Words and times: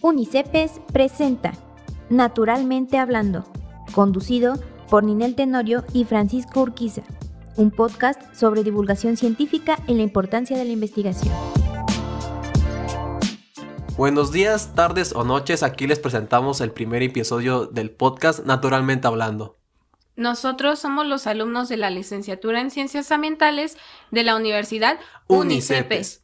Unicepes 0.00 0.80
presenta 0.92 1.52
Naturalmente 2.08 2.98
Hablando, 2.98 3.44
conducido 3.92 4.54
por 4.88 5.02
Ninel 5.02 5.34
Tenorio 5.34 5.84
y 5.92 6.04
Francisco 6.04 6.62
Urquiza, 6.62 7.02
un 7.56 7.72
podcast 7.72 8.22
sobre 8.32 8.62
divulgación 8.62 9.16
científica 9.16 9.78
y 9.88 9.94
la 9.94 10.02
importancia 10.02 10.56
de 10.56 10.64
la 10.64 10.70
investigación. 10.70 11.34
Buenos 13.96 14.30
días, 14.30 14.74
tardes 14.76 15.12
o 15.12 15.24
noches, 15.24 15.64
aquí 15.64 15.88
les 15.88 15.98
presentamos 15.98 16.60
el 16.60 16.70
primer 16.70 17.02
episodio 17.02 17.66
del 17.66 17.90
podcast 17.90 18.46
Naturalmente 18.46 19.08
Hablando. 19.08 19.56
Nosotros 20.14 20.78
somos 20.78 21.06
los 21.06 21.26
alumnos 21.26 21.68
de 21.68 21.76
la 21.76 21.90
licenciatura 21.90 22.60
en 22.60 22.70
Ciencias 22.70 23.10
Ambientales 23.10 23.76
de 24.12 24.22
la 24.22 24.36
Universidad 24.36 24.98
Unicepes. 25.26 26.22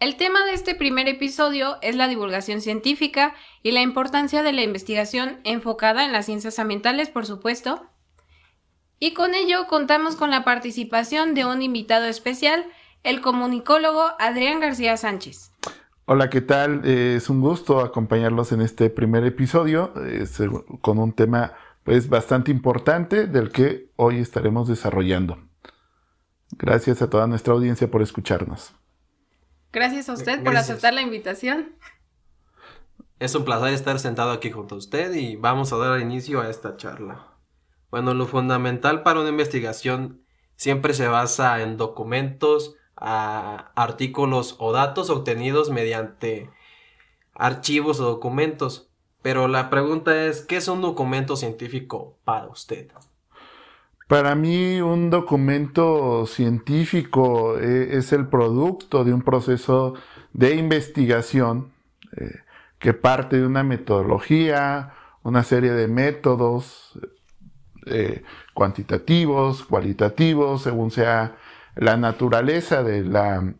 El 0.00 0.16
tema 0.16 0.44
de 0.44 0.52
este 0.52 0.74
primer 0.74 1.08
episodio 1.08 1.76
es 1.80 1.96
la 1.96 2.08
divulgación 2.08 2.60
científica 2.60 3.34
y 3.62 3.72
la 3.72 3.80
importancia 3.80 4.42
de 4.42 4.52
la 4.52 4.62
investigación 4.62 5.38
enfocada 5.44 6.04
en 6.04 6.12
las 6.12 6.26
ciencias 6.26 6.58
ambientales, 6.58 7.08
por 7.08 7.26
supuesto. 7.26 7.86
Y 8.98 9.14
con 9.14 9.34
ello 9.34 9.66
contamos 9.66 10.16
con 10.16 10.30
la 10.30 10.44
participación 10.44 11.34
de 11.34 11.46
un 11.46 11.62
invitado 11.62 12.06
especial, 12.06 12.66
el 13.02 13.20
comunicólogo 13.20 14.02
Adrián 14.18 14.60
García 14.60 14.96
Sánchez. 14.96 15.52
Hola, 16.06 16.28
¿qué 16.28 16.42
tal? 16.42 16.82
Eh, 16.84 17.14
es 17.16 17.30
un 17.30 17.40
gusto 17.40 17.80
acompañarlos 17.80 18.52
en 18.52 18.60
este 18.60 18.90
primer 18.90 19.24
episodio 19.24 19.94
con 20.82 20.98
un 20.98 21.12
tema 21.12 21.54
pues 21.82 22.08
bastante 22.08 22.50
importante 22.50 23.26
del 23.26 23.50
que 23.50 23.90
hoy 23.96 24.18
estaremos 24.18 24.68
desarrollando. 24.68 25.38
Gracias 26.58 27.00
a 27.02 27.08
toda 27.08 27.26
nuestra 27.26 27.54
audiencia 27.54 27.90
por 27.90 28.02
escucharnos. 28.02 28.74
Gracias 29.74 30.08
a 30.08 30.12
usted 30.12 30.44
por 30.44 30.56
aceptar 30.56 30.94
la 30.94 31.02
invitación. 31.02 31.74
Es 33.18 33.34
un 33.34 33.44
placer 33.44 33.74
estar 33.74 33.98
sentado 33.98 34.30
aquí 34.30 34.52
junto 34.52 34.76
a 34.76 34.78
usted 34.78 35.12
y 35.14 35.34
vamos 35.34 35.72
a 35.72 35.76
dar 35.78 35.98
inicio 36.00 36.40
a 36.40 36.48
esta 36.48 36.76
charla. 36.76 37.26
Bueno, 37.90 38.14
lo 38.14 38.26
fundamental 38.26 39.02
para 39.02 39.18
una 39.20 39.30
investigación 39.30 40.24
siempre 40.54 40.94
se 40.94 41.08
basa 41.08 41.60
en 41.60 41.76
documentos, 41.76 42.76
artículos 42.94 44.54
o 44.60 44.70
datos 44.70 45.10
obtenidos 45.10 45.70
mediante 45.70 46.50
archivos 47.34 47.98
o 47.98 48.04
documentos. 48.04 48.90
Pero 49.22 49.48
la 49.48 49.70
pregunta 49.70 50.26
es, 50.26 50.42
¿qué 50.42 50.56
es 50.56 50.68
un 50.68 50.82
documento 50.82 51.34
científico 51.34 52.16
para 52.24 52.46
usted? 52.46 52.92
Para 54.14 54.36
mí 54.36 54.80
un 54.80 55.10
documento 55.10 56.24
científico 56.26 57.58
eh, 57.58 57.96
es 57.96 58.12
el 58.12 58.28
producto 58.28 59.02
de 59.02 59.12
un 59.12 59.22
proceso 59.22 59.94
de 60.32 60.54
investigación 60.54 61.72
eh, 62.16 62.30
que 62.78 62.94
parte 62.94 63.40
de 63.40 63.44
una 63.44 63.64
metodología, 63.64 64.94
una 65.24 65.42
serie 65.42 65.72
de 65.72 65.88
métodos 65.88 66.96
eh, 67.86 68.22
cuantitativos, 68.52 69.64
cualitativos, 69.64 70.62
según 70.62 70.92
sea 70.92 71.34
la 71.74 71.96
naturaleza 71.96 72.84
de 72.84 73.02
la 73.02 73.52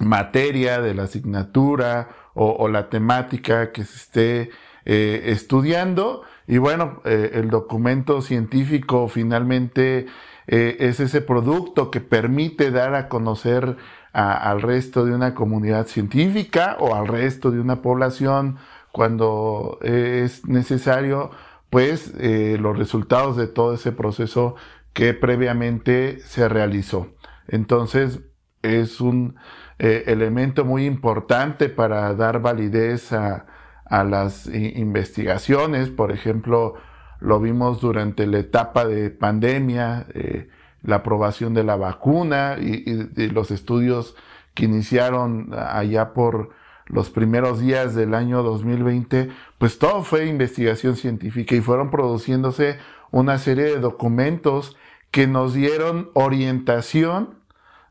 materia, 0.00 0.80
de 0.80 0.94
la 0.94 1.02
asignatura 1.02 2.08
o 2.32 2.68
la 2.68 2.88
temática 2.88 3.70
que 3.70 3.84
se 3.84 3.96
esté 3.96 4.50
eh, 4.86 5.32
estudiando. 5.32 6.22
Y 6.46 6.58
bueno, 6.58 7.00
eh, 7.06 7.30
el 7.34 7.48
documento 7.48 8.20
científico 8.20 9.08
finalmente 9.08 10.06
eh, 10.46 10.76
es 10.78 11.00
ese 11.00 11.22
producto 11.22 11.90
que 11.90 12.00
permite 12.00 12.70
dar 12.70 12.94
a 12.94 13.08
conocer 13.08 13.76
al 14.12 14.62
resto 14.62 15.04
de 15.04 15.12
una 15.12 15.34
comunidad 15.34 15.88
científica 15.88 16.76
o 16.78 16.94
al 16.94 17.08
resto 17.08 17.50
de 17.50 17.58
una 17.58 17.82
población 17.82 18.58
cuando 18.92 19.80
es 19.82 20.46
necesario, 20.46 21.32
pues 21.68 22.12
los 22.16 22.78
resultados 22.78 23.36
de 23.36 23.48
todo 23.48 23.74
ese 23.74 23.90
proceso 23.90 24.54
que 24.92 25.14
previamente 25.14 26.20
se 26.20 26.48
realizó. 26.48 27.08
Entonces, 27.48 28.20
es 28.62 29.00
un 29.00 29.34
elemento 29.80 30.64
muy 30.64 30.86
importante 30.86 31.68
para 31.68 32.14
dar 32.14 32.40
validez 32.40 33.12
a, 33.12 33.46
a 33.84 34.04
las 34.04 34.46
investigaciones, 34.46 35.90
por 35.90 36.12
ejemplo, 36.12 36.74
lo 37.20 37.40
vimos 37.40 37.80
durante 37.80 38.26
la 38.26 38.38
etapa 38.38 38.84
de 38.84 39.10
pandemia, 39.10 40.06
eh, 40.14 40.48
la 40.82 40.96
aprobación 40.96 41.54
de 41.54 41.64
la 41.64 41.76
vacuna 41.76 42.56
y, 42.60 42.84
los 43.30 43.50
estudios 43.50 44.14
que 44.52 44.66
iniciaron 44.66 45.50
allá 45.54 46.12
por 46.12 46.50
los 46.86 47.08
primeros 47.10 47.60
días 47.60 47.94
del 47.94 48.14
año 48.14 48.42
2020, 48.42 49.30
pues 49.58 49.78
todo 49.78 50.02
fue 50.02 50.26
investigación 50.26 50.96
científica 50.96 51.54
y 51.54 51.62
fueron 51.62 51.90
produciéndose 51.90 52.78
una 53.10 53.38
serie 53.38 53.64
de 53.64 53.80
documentos 53.80 54.76
que 55.10 55.26
nos 55.26 55.54
dieron 55.54 56.10
orientación 56.12 57.36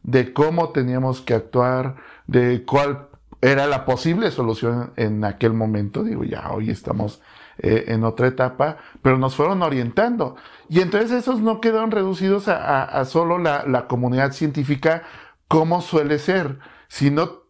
de 0.03 0.33
cómo 0.33 0.69
teníamos 0.69 1.21
que 1.21 1.33
actuar, 1.33 1.95
de 2.27 2.63
cuál 2.65 3.07
era 3.43 3.67
la 3.67 3.83
posible 3.83 4.31
solución 4.31 4.93
en 4.95 5.25
aquel 5.25 5.53
momento. 5.53 6.03
Digo, 6.03 6.23
ya 6.23 6.49
hoy 6.51 6.69
estamos 6.69 7.21
eh, 7.57 7.85
en 7.87 8.05
otra 8.05 8.27
etapa, 8.27 8.77
pero 9.01 9.17
nos 9.17 9.35
fueron 9.35 9.61
orientando. 9.61 10.37
Y 10.69 10.79
entonces 10.79 11.11
esos 11.11 11.41
no 11.41 11.59
quedaron 11.59 11.91
reducidos 11.91 12.47
a, 12.47 13.03
solo 13.03 13.37
la, 13.37 13.87
comunidad 13.87 14.31
científica 14.31 15.03
como 15.49 15.81
suele 15.81 16.19
ser, 16.19 16.59
sino 16.87 17.43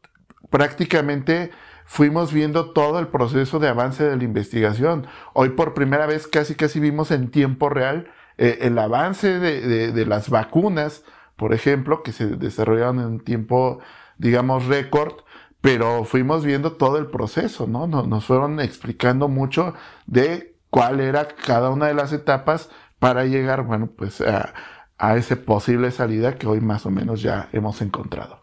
prácticamente 0.49 1.51
fuimos 1.85 2.33
viendo 2.33 2.71
todo 2.71 2.97
el 2.97 3.07
proceso 3.07 3.59
de 3.59 3.67
avance 3.67 4.03
de 4.03 4.17
la 4.17 4.23
investigación. 4.23 5.05
Hoy 5.33 5.49
por 5.49 5.75
primera 5.75 6.07
vez 6.07 6.27
casi 6.27 6.55
casi 6.55 6.79
vimos 6.79 7.11
en 7.11 7.29
tiempo 7.29 7.69
real 7.69 8.07
eh, 8.39 8.59
el 8.61 8.79
avance 8.79 9.37
de, 9.39 9.61
de, 9.61 9.91
de 9.91 10.05
las 10.07 10.31
vacunas, 10.31 11.03
por 11.35 11.53
ejemplo, 11.53 12.01
que 12.01 12.13
se 12.13 12.25
desarrollaron 12.25 12.99
en 12.99 13.05
un 13.05 13.19
tiempo, 13.19 13.79
digamos, 14.17 14.65
récord 14.65 15.23
pero 15.63 16.03
fuimos 16.03 16.43
viendo 16.43 16.73
todo 16.73 16.97
el 16.97 17.07
proceso, 17.07 17.67
¿no? 17.67 17.87
Nos, 17.87 18.25
fueron 18.25 18.59
explicando 18.59 19.29
mucho 19.29 19.73
de 20.07 20.57
cuál 20.69 20.99
era 20.99 21.29
cada 21.29 21.69
una 21.69 21.87
de 21.87 21.93
las 21.93 22.11
etapas 22.11 22.69
para 22.99 23.23
llegar, 23.23 23.63
bueno, 23.63 23.87
pues 23.87 24.19
a, 24.19 24.53
a 24.97 25.15
esa 25.15 25.37
posible 25.37 25.91
salida 25.91 26.35
que 26.35 26.47
hoy 26.47 26.59
más 26.59 26.85
o 26.85 26.91
menos 26.91 27.21
ya 27.21 27.47
hemos 27.53 27.81
encontrado. 27.81 28.41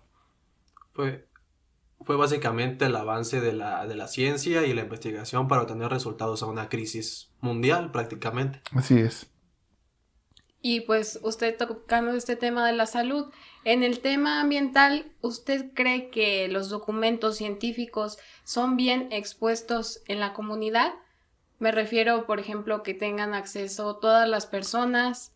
Fue, 0.94 1.28
fue 2.00 2.16
básicamente 2.16 2.86
el 2.86 2.96
avance 2.96 3.42
de 3.42 3.52
la, 3.52 3.86
de 3.86 3.96
la 3.96 4.08
ciencia 4.08 4.66
y 4.66 4.72
la 4.72 4.80
investigación 4.80 5.46
para 5.46 5.60
obtener 5.60 5.90
resultados 5.90 6.42
a 6.42 6.46
una 6.46 6.70
crisis 6.70 7.30
mundial 7.42 7.90
prácticamente. 7.92 8.62
Así 8.74 8.98
es. 8.98 9.30
Y 10.62 10.82
pues 10.82 11.18
usted 11.22 11.56
tocando 11.56 12.12
este 12.12 12.36
tema 12.36 12.66
de 12.66 12.72
la 12.72 12.86
salud, 12.86 13.30
en 13.64 13.82
el 13.82 14.00
tema 14.00 14.40
ambiental, 14.40 15.06
¿usted 15.22 15.72
cree 15.74 16.10
que 16.10 16.48
los 16.48 16.68
documentos 16.68 17.36
científicos 17.36 18.18
son 18.44 18.76
bien 18.76 19.08
expuestos 19.10 20.02
en 20.06 20.20
la 20.20 20.32
comunidad? 20.32 20.92
Me 21.58 21.72
refiero, 21.72 22.26
por 22.26 22.40
ejemplo, 22.40 22.82
que 22.82 22.94
tengan 22.94 23.34
acceso 23.34 23.96
todas 23.96 24.28
las 24.28 24.46
personas. 24.46 25.32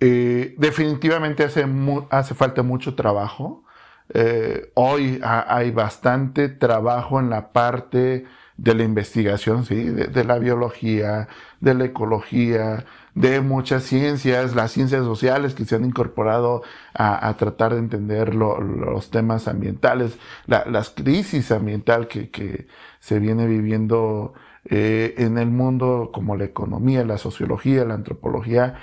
Eh, 0.00 0.54
definitivamente 0.56 1.44
hace, 1.44 1.66
hace, 2.10 2.34
falta 2.34 2.62
mucho 2.62 2.94
trabajo. 2.94 3.64
Eh, 4.12 4.72
hoy 4.74 5.20
hay 5.22 5.70
bastante 5.70 6.48
trabajo 6.48 7.20
en 7.20 7.30
la 7.30 7.52
parte 7.52 8.24
de 8.56 8.74
la 8.74 8.82
investigación, 8.82 9.64
¿sí? 9.64 9.84
de, 9.84 10.24
la 10.24 10.38
biología, 10.38 11.28
de 11.60 11.74
la 11.74 11.84
ecología, 11.84 12.84
de 13.14 13.40
muchas 13.40 13.84
ciencias, 13.84 14.54
las 14.54 14.72
ciencias 14.72 15.04
sociales 15.04 15.54
que 15.54 15.64
se 15.64 15.76
han 15.76 15.84
incorporado 15.84 16.62
a, 16.94 17.34
tratar 17.36 17.72
de 17.72 17.78
entender 17.80 18.34
los 18.34 19.10
temas 19.10 19.48
ambientales, 19.48 20.18
las 20.46 20.90
crisis 20.90 21.50
ambiental 21.52 22.08
que, 22.08 22.66
se 23.00 23.18
viene 23.18 23.46
viviendo 23.46 24.34
eh, 24.66 25.14
en 25.16 25.38
el 25.38 25.48
mundo, 25.48 26.10
como 26.12 26.36
la 26.36 26.44
economía, 26.44 27.02
la 27.04 27.16
sociología, 27.16 27.84
la 27.86 27.94
antropología. 27.94 28.74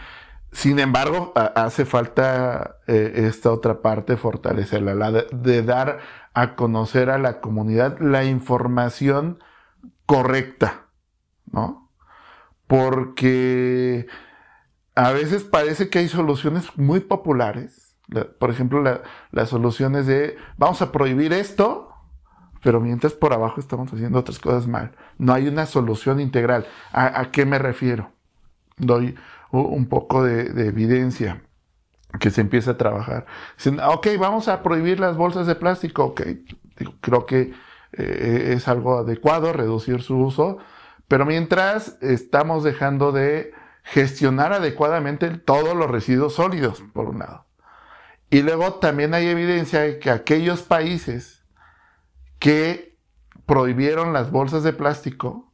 Sin 0.51 0.79
embargo, 0.79 1.33
hace 1.35 1.85
falta 1.85 2.77
eh, 2.87 3.27
esta 3.27 3.51
otra 3.51 3.81
parte, 3.83 4.17
fortalecerla, 4.17 4.95
la 4.95 5.11
de 5.11 5.61
dar 5.61 5.99
a 6.33 6.55
conocer 6.55 7.11
a 7.11 7.19
la 7.19 7.41
comunidad 7.41 7.99
la 7.99 8.23
información 8.23 9.39
correcta, 10.07 10.87
¿no? 11.51 11.91
Porque 12.65 14.07
a 14.97 15.11
veces 15.11 15.43
parece 15.43 15.89
que 15.89 15.99
hay 15.99 16.07
soluciones 16.07 16.75
muy 16.75 17.01
populares. 17.01 17.95
Por 18.39 18.49
ejemplo, 18.49 18.81
las 19.31 19.49
soluciones 19.49 20.07
de 20.07 20.37
vamos 20.57 20.81
a 20.81 20.91
prohibir 20.91 21.33
esto, 21.33 21.93
pero 22.63 22.79
mientras 22.79 23.13
por 23.13 23.31
abajo 23.31 23.59
estamos 23.59 23.93
haciendo 23.93 24.17
otras 24.17 24.39
cosas 24.39 24.65
mal. 24.65 24.93
No 25.19 25.33
hay 25.33 25.47
una 25.47 25.67
solución 25.67 26.19
integral. 26.19 26.65
¿A, 26.93 27.29
qué 27.31 27.45
me 27.45 27.59
refiero? 27.59 28.11
Doy 28.77 29.15
un 29.51 29.87
poco 29.87 30.23
de, 30.23 30.67
evidencia 30.67 31.43
que 32.19 32.31
se 32.31 32.41
empieza 32.41 32.71
a 32.71 32.77
trabajar. 32.77 33.27
Dicen, 33.55 33.79
ok, 33.79 34.07
vamos 34.19 34.47
a 34.47 34.63
prohibir 34.63 34.99
las 34.99 35.15
bolsas 35.15 35.45
de 35.45 35.53
plástico. 35.53 36.05
Ok, 36.05 36.21
creo 37.01 37.27
que 37.27 37.53
eh, 37.91 38.53
es 38.55 38.67
algo 38.67 38.97
adecuado 38.97 39.53
reducir 39.53 40.01
su 40.01 40.17
uso, 40.17 40.57
pero 41.07 41.23
mientras 41.23 42.01
estamos 42.01 42.63
dejando 42.63 43.11
de 43.11 43.53
gestionar 43.87 44.51
adecuadamente 44.51 45.29
todos 45.29 45.75
los 45.75 45.89
residuos 45.89 46.35
sólidos, 46.35 46.83
por 46.93 47.07
un 47.07 47.19
lado. 47.19 47.45
Y 48.29 48.41
luego 48.41 48.75
también 48.75 49.13
hay 49.13 49.27
evidencia 49.27 49.81
de 49.81 49.99
que 49.99 50.11
aquellos 50.11 50.61
países 50.61 51.45
que 52.39 52.97
prohibieron 53.45 54.11
las 54.11 54.29
bolsas 54.29 54.63
de 54.63 54.73
plástico, 54.73 55.53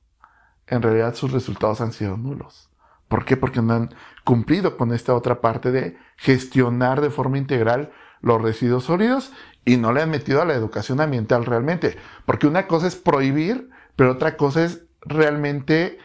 en 0.65 0.81
realidad 0.81 1.13
sus 1.13 1.31
resultados 1.31 1.81
han 1.81 1.91
sido 1.91 2.17
nulos. 2.17 2.71
¿Por 3.07 3.25
qué? 3.25 3.37
Porque 3.37 3.61
no 3.61 3.73
han 3.73 3.95
cumplido 4.23 4.77
con 4.77 4.91
esta 4.91 5.13
otra 5.13 5.39
parte 5.39 5.71
de 5.71 5.97
gestionar 6.17 7.01
de 7.01 7.11
forma 7.11 7.37
integral 7.37 7.91
los 8.21 8.41
residuos 8.41 8.85
sólidos 8.85 9.31
y 9.65 9.77
no 9.77 9.93
le 9.93 10.01
han 10.01 10.09
metido 10.09 10.41
a 10.41 10.45
la 10.45 10.55
educación 10.55 10.99
ambiental 10.99 11.45
realmente. 11.45 11.97
Porque 12.25 12.47
una 12.47 12.65
cosa 12.65 12.87
es 12.87 12.95
prohibir, 12.95 13.69
pero 13.95 14.13
otra 14.13 14.35
cosa 14.37 14.63
es 14.63 14.85
realmente 15.01 15.99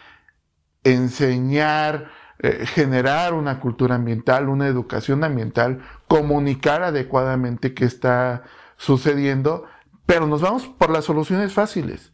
enseñar, 0.84 2.10
eh, 2.40 2.67
generar 2.67 3.35
una 3.35 3.58
cultura 3.58 3.96
ambiental, 3.96 4.49
una 4.49 4.69
educación 4.69 5.25
ambiental, 5.25 5.82
comunicar 6.06 6.82
adecuadamente 6.82 7.75
qué 7.75 7.85
está 7.85 8.44
sucediendo, 8.76 9.64
pero 10.06 10.26
nos 10.26 10.40
vamos 10.40 10.69
por 10.69 10.90
las 10.90 11.05
soluciones 11.05 11.52
fáciles. 11.52 12.12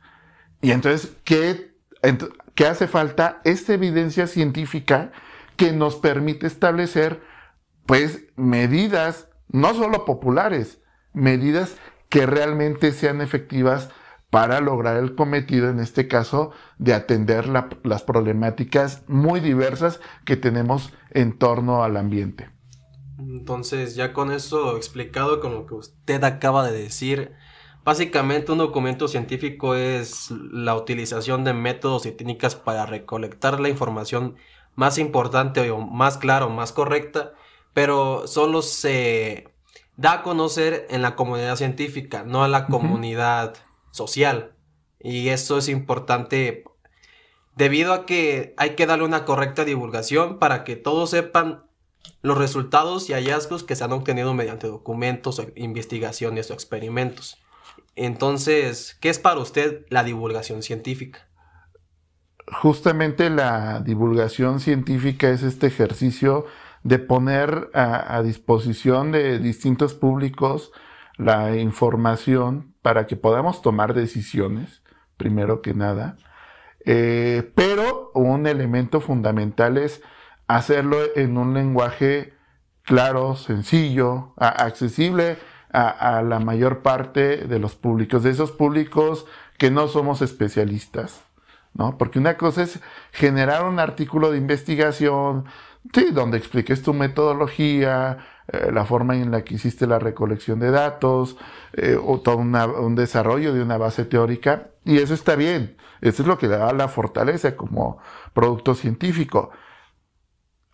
Y 0.63 0.73
entonces, 0.73 1.13
¿qué, 1.25 1.77
qué 2.55 2.67
hace 2.67 2.89
falta? 2.89 3.43
Esta 3.45 3.75
evidencia 3.75 4.27
científica 4.27 5.13
que 5.57 5.73
nos 5.73 5.97
permite 5.97 6.47
establecer, 6.47 7.23
pues, 7.85 8.25
medidas, 8.37 9.29
no 9.49 9.75
solo 9.75 10.07
populares, 10.07 10.81
medidas 11.13 11.77
que 12.09 12.25
realmente 12.25 12.93
sean 12.93 13.21
efectivas 13.21 13.91
para 14.35 14.61
lograr 14.61 14.97
el 14.97 15.15
cometido, 15.15 15.71
en 15.71 15.79
este 15.79 16.09
caso, 16.09 16.51
de 16.79 16.93
atender 16.93 17.47
las 17.47 18.03
problemáticas 18.03 19.05
muy 19.07 19.39
diversas 19.39 20.01
que 20.25 20.35
tenemos 20.35 20.93
en 21.13 21.39
torno 21.39 21.85
al 21.85 21.97
ambiente. 21.97 22.51
Entonces, 23.21 23.95
ya 23.95 24.13
con 24.13 24.33
eso 24.33 24.77
explicado 24.77 25.39
con 25.39 25.55
lo 25.55 25.67
que 25.67 25.75
usted 25.75 26.25
acaba 26.25 26.69
de 26.69 26.77
decir, 26.77 27.31
básicamente 27.85 28.51
un 28.51 28.59
documento 28.59 29.07
científico 29.07 29.77
es 29.77 30.33
la 30.33 30.75
utilización 30.75 31.45
de 31.45 31.53
métodos 31.53 32.05
y 32.05 32.11
técnicas 32.11 32.57
para 32.57 32.87
recolectar 32.87 33.61
la 33.61 33.69
información 33.69 34.35
más 34.75 34.99
importante 34.99 35.71
o 35.71 35.79
más 35.79 36.19
clara 36.19 36.47
o 36.47 36.51
más 36.51 36.73
correcta, 36.73 37.35
pero 37.73 38.27
solo 38.27 38.63
se 38.63 39.55
da 39.97 40.15
a 40.15 40.23
conocer 40.25 40.89
en 40.91 41.03
la 41.03 41.15
comunidad 41.15 41.55
científica, 41.55 42.25
no 42.25 42.43
a 42.43 42.49
la 42.49 42.67
comunidad 42.67 43.55
social. 43.95 44.57
Y 44.99 45.29
eso 45.29 45.57
es 45.57 45.69
importante 45.69 46.65
debido 47.55 47.93
a 47.93 48.07
que 48.07 48.55
hay 48.57 48.71
que 48.71 48.87
darle 48.87 49.05
una 49.05 49.25
correcta 49.25 49.65
divulgación 49.65 50.41
para 50.41 50.65
que 50.65 50.75
todos 50.75 51.11
sepan 51.11 51.65
los 52.21 52.37
resultados 52.37 53.09
y 53.09 53.13
hallazgos 53.13 53.63
que 53.63 53.77
se 53.77 53.85
han 53.85 53.93
obtenido 53.93 54.35
mediante 54.35 54.67
documentos, 54.67 55.41
investigaciones 55.55 56.51
o 56.51 56.55
experimentos. 56.55 57.39
Entonces, 57.95 58.97
¿qué 59.01 59.11
es 59.11 59.21
para 59.21 59.39
usted 59.39 59.87
la 59.91 60.03
divulgación 60.03 60.63
científica? 60.63 61.29
Justamente 62.61 63.31
la 63.31 63.81
divulgación 63.81 64.59
científica 64.59 65.31
es 65.31 65.45
este 65.45 65.69
ejercicio 65.69 66.47
de 66.83 66.99
poner 66.99 67.71
a, 67.73 68.17
a 68.17 68.23
disposición 68.23 69.13
de 69.13 69.39
distintos 69.39 69.95
públicos 69.95 70.73
la 71.17 71.57
información 71.57 72.75
para 72.83 73.07
que 73.07 73.17
podamos 73.17 73.63
tomar 73.63 73.95
decisiones, 73.95 74.83
primero 75.17 75.63
que 75.63 75.75
nada. 75.75 76.17
Eh, 76.85 77.51
pero 77.55 78.11
un 78.15 78.47
elemento 78.47 79.01
fundamental 79.01 79.79
es 79.79 80.03
hacerlo 80.47 80.99
en 81.17 81.39
un 81.39 81.55
lenguaje 81.55 82.35
claro, 82.83 83.37
sencillo, 83.37 84.35
accesible 84.37 85.39
a, 85.73 86.23
la 86.23 86.39
mayor 86.39 86.83
parte 86.83 87.39
de 87.39 87.59
los 87.59 87.75
públicos, 87.75 88.23
de 88.23 88.31
esos 88.31 88.53
públicos 88.53 89.27
que 89.59 89.71
no 89.71 89.89
somos 89.89 90.23
especialistas, 90.23 91.25
¿no? 91.73 91.99
Porque 91.99 92.21
una 92.21 92.37
cosa 92.37 92.63
es 92.63 92.81
generar 93.11 93.65
un 93.65 93.81
artículo 93.81 94.31
de 94.31 94.39
investigación, 94.39 95.47
sí, 95.93 96.11
donde 96.13 96.39
expliques 96.39 96.83
tu 96.83 96.95
metodología, 96.95 98.19
eh, 98.49 98.71
la 98.73 98.85
forma 98.85 99.17
en 99.17 99.31
la 99.31 99.43
que 99.43 99.55
hiciste 99.55 99.87
la 99.87 99.99
recolección 99.99 100.59
de 100.61 100.71
datos, 100.71 101.37
eh, 101.73 101.99
o 102.03 102.21
todo 102.21 102.37
un 102.37 102.95
desarrollo 102.95 103.55
de 103.55 103.63
una 103.63 103.79
base 103.79 104.05
teórica, 104.05 104.71
y 104.85 104.99
eso 104.99 105.15
está 105.15 105.35
bien. 105.37 105.77
Eso 106.01 106.23
es 106.23 106.29
lo 106.29 106.37
que 106.37 106.49
le 106.49 106.59
da 106.59 106.73
la 106.73 106.89
fortaleza 106.89 107.57
como 107.57 107.99
producto 108.35 108.75
científico. 108.75 109.51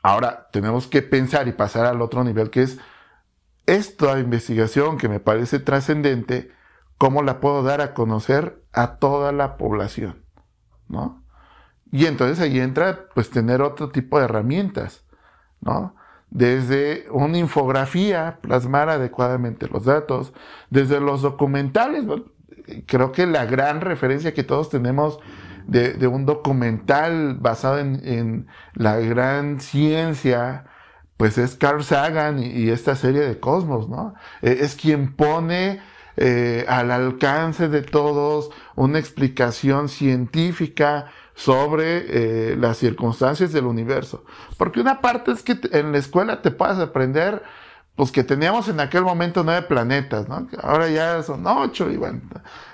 Ahora 0.02 0.48
tenemos 0.50 0.88
que 0.88 1.02
pensar 1.02 1.46
y 1.46 1.52
pasar 1.52 1.86
al 1.86 2.02
otro 2.02 2.24
nivel, 2.24 2.50
que 2.50 2.62
es 2.62 2.78
esta 3.66 4.18
investigación 4.18 4.98
que 4.98 5.08
me 5.08 5.20
parece 5.20 5.60
trascendente, 5.60 6.50
¿cómo 6.98 7.22
la 7.22 7.38
puedo 7.38 7.62
dar 7.62 7.80
a 7.80 7.94
conocer 7.94 8.64
a 8.72 8.96
toda 8.96 9.30
la 9.30 9.56
población? 9.56 10.24
¿No? 10.88 11.22
Y 11.92 12.06
entonces 12.06 12.40
ahí 12.40 12.58
entra, 12.58 13.08
pues, 13.14 13.30
tener 13.30 13.62
otro 13.62 13.90
tipo 13.90 14.18
de 14.18 14.24
herramientas, 14.24 15.04
¿no? 15.60 15.94
Desde 16.30 17.06
una 17.10 17.38
infografía, 17.38 18.38
plasmar 18.40 18.88
adecuadamente 18.88 19.68
los 19.68 19.84
datos, 19.84 20.32
desde 20.70 21.00
los 21.00 21.22
documentales. 21.22 22.04
Creo 22.86 23.12
que 23.12 23.26
la 23.26 23.46
gran 23.46 23.80
referencia 23.80 24.32
que 24.32 24.44
todos 24.44 24.70
tenemos 24.70 25.18
de, 25.66 26.06
un 26.06 26.26
documental 26.26 27.34
basado 27.34 27.78
en, 27.78 28.46
la 28.74 28.96
gran 28.98 29.60
ciencia, 29.60 30.66
pues 31.16 31.38
es 31.38 31.56
Carl 31.56 31.84
Sagan 31.84 32.42
y, 32.42 32.70
esta 32.70 32.96
serie 32.96 33.20
de 33.20 33.38
Cosmos, 33.38 33.88
¿no? 33.88 34.14
E, 34.42 34.58
es 34.60 34.74
quien 34.76 35.14
pone 35.14 35.80
eh, 36.16 36.64
al 36.68 36.90
alcance 36.90 37.68
de 37.68 37.82
todos 37.82 38.50
una 38.74 38.98
explicación 38.98 39.88
científica 39.88 41.06
sobre 41.40 42.04
eh, 42.52 42.56
las 42.56 42.76
circunstancias 42.76 43.50
del 43.50 43.64
universo. 43.64 44.24
Porque 44.58 44.78
una 44.78 45.00
parte 45.00 45.32
es 45.32 45.42
que 45.42 45.58
en 45.72 45.90
la 45.90 45.96
escuela 45.96 46.42
te 46.42 46.50
puedas 46.50 46.78
aprender, 46.78 47.42
pues 47.96 48.12
que 48.12 48.24
teníamos 48.24 48.68
en 48.68 48.78
aquel 48.78 49.04
momento 49.04 49.42
nueve 49.42 49.62
planetas, 49.62 50.28
¿no? 50.28 50.46
Ahora 50.62 50.90
ya 50.90 51.22
son 51.22 51.46
ocho 51.46 51.90
y 51.90 51.96
bueno, 51.96 52.20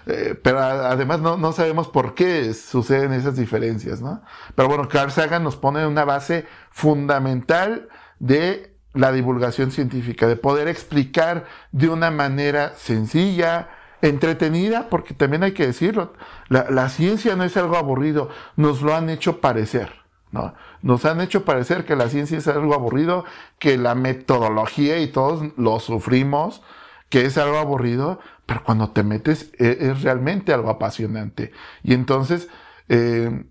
eh, 0.06 0.36
pero 0.42 0.58
además 0.58 1.20
no, 1.20 1.36
no, 1.36 1.52
sabemos 1.52 1.86
por 1.86 2.14
qué 2.14 2.52
suceden 2.54 3.12
esas 3.12 3.36
diferencias, 3.36 4.00
¿no? 4.00 4.22
Pero 4.56 4.68
bueno, 4.68 4.88
Carl 4.88 5.12
Sagan 5.12 5.44
nos 5.44 5.54
pone 5.54 5.86
una 5.86 6.04
base 6.04 6.44
fundamental 6.72 7.88
de 8.18 8.74
la 8.94 9.12
divulgación 9.12 9.70
científica, 9.70 10.26
de 10.26 10.34
poder 10.34 10.66
explicar 10.66 11.44
de 11.70 11.88
una 11.88 12.10
manera 12.10 12.74
sencilla, 12.76 13.68
entretenida, 14.02 14.88
porque 14.88 15.14
también 15.14 15.42
hay 15.42 15.52
que 15.52 15.66
decirlo, 15.66 16.12
la, 16.48 16.88
ciencia 16.88 17.36
no 17.36 17.44
es 17.44 17.56
algo 17.56 17.76
aburrido, 17.76 18.28
nos 18.56 18.82
lo 18.82 18.94
han 18.94 19.10
hecho 19.10 19.40
parecer, 19.40 19.92
¿no? 20.32 20.54
Nos 20.82 21.04
han 21.04 21.20
hecho 21.20 21.44
parecer 21.44 21.84
que 21.84 21.96
la 21.96 22.08
ciencia 22.08 22.38
es 22.38 22.46
algo 22.48 22.74
aburrido, 22.74 23.24
que 23.58 23.78
la 23.78 23.94
metodología 23.94 24.98
y 24.98 25.08
todos 25.08 25.52
lo 25.56 25.80
sufrimos, 25.80 26.62
que 27.08 27.24
es 27.24 27.38
algo 27.38 27.58
aburrido, 27.58 28.20
pero 28.44 28.62
cuando 28.62 28.90
te 28.90 29.02
metes 29.02 29.50
es, 29.58 29.80
es 29.80 30.02
realmente 30.02 30.52
algo 30.52 30.70
apasionante. 30.70 31.52
Y 31.82 31.94
entonces 31.94 32.48
eh, 32.88 33.46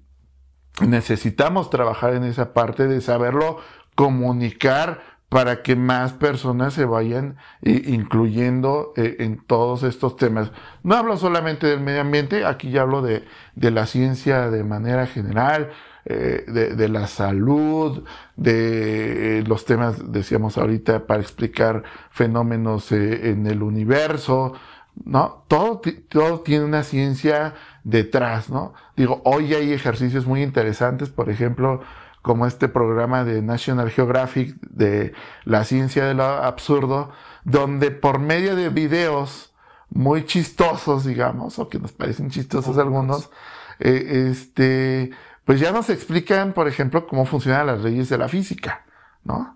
necesitamos 0.81 1.69
trabajar 1.69 2.13
en 2.13 2.23
esa 2.23 2.53
parte 2.53 2.87
de 2.87 3.01
saberlo 3.01 3.59
comunicar 3.95 5.14
para 5.29 5.63
que 5.63 5.75
más 5.75 6.13
personas 6.13 6.73
se 6.73 6.85
vayan 6.85 7.37
eh, 7.61 7.81
incluyendo 7.87 8.93
eh, 8.95 9.17
en 9.19 9.37
todos 9.37 9.83
estos 9.83 10.15
temas. 10.17 10.51
No 10.83 10.95
hablo 10.95 11.17
solamente 11.17 11.67
del 11.67 11.81
medio 11.81 12.01
ambiente, 12.01 12.45
aquí 12.45 12.69
ya 12.69 12.81
hablo 12.81 13.01
de, 13.01 13.25
la 13.55 13.85
ciencia 13.85 14.49
de 14.49 14.63
manera 14.63 15.07
general, 15.07 15.71
eh, 16.05 16.45
de, 16.47 16.89
la 16.89 17.07
salud, 17.07 18.03
de 18.35 19.43
los 19.47 19.65
temas, 19.65 20.11
decíamos 20.11 20.57
ahorita, 20.57 21.07
para 21.07 21.21
explicar 21.21 21.83
fenómenos 22.11 22.91
en 22.91 23.47
el 23.47 23.63
universo, 23.63 24.53
¿no? 25.03 25.43
Todo, 25.47 25.81
todo 26.07 26.41
tiene 26.41 26.63
una 26.63 26.83
ciencia 26.83 27.55
detrás, 27.83 28.51
¿no? 28.51 28.73
Digo, 28.95 29.21
hoy 29.25 29.55
hay 29.55 29.73
ejercicios 29.73 30.27
muy 30.27 30.43
interesantes, 30.43 31.09
por 31.09 31.29
ejemplo, 31.29 31.81
como 32.25 32.47
este 32.47 32.67
programa 32.67 33.23
de 33.23 33.43
National 33.43 33.91
Geographic 33.91 34.59
de 34.61 35.13
la 35.43 35.63
ciencia 35.63 36.05
de 36.05 36.15
lo 36.15 36.23
absurdo, 36.23 37.11
donde 37.43 37.91
por 37.91 38.17
medio 38.17 38.55
de 38.55 38.69
videos 38.69 39.53
muy 39.91 40.25
chistosos, 40.25 41.05
digamos, 41.05 41.59
o 41.59 41.69
que 41.69 41.77
nos 41.77 41.91
parecen 41.91 42.31
chistosos 42.31 42.79
algunos, 42.79 43.29
eh, 43.77 44.31
este, 44.31 45.11
pues 45.43 45.59
ya 45.59 45.71
nos 45.71 45.91
explican, 45.91 46.53
por 46.53 46.67
ejemplo, 46.67 47.05
cómo 47.05 47.27
funcionan 47.27 47.67
las 47.67 47.81
leyes 47.81 48.09
de 48.09 48.17
la 48.17 48.27
física, 48.27 48.85
¿no? 49.23 49.54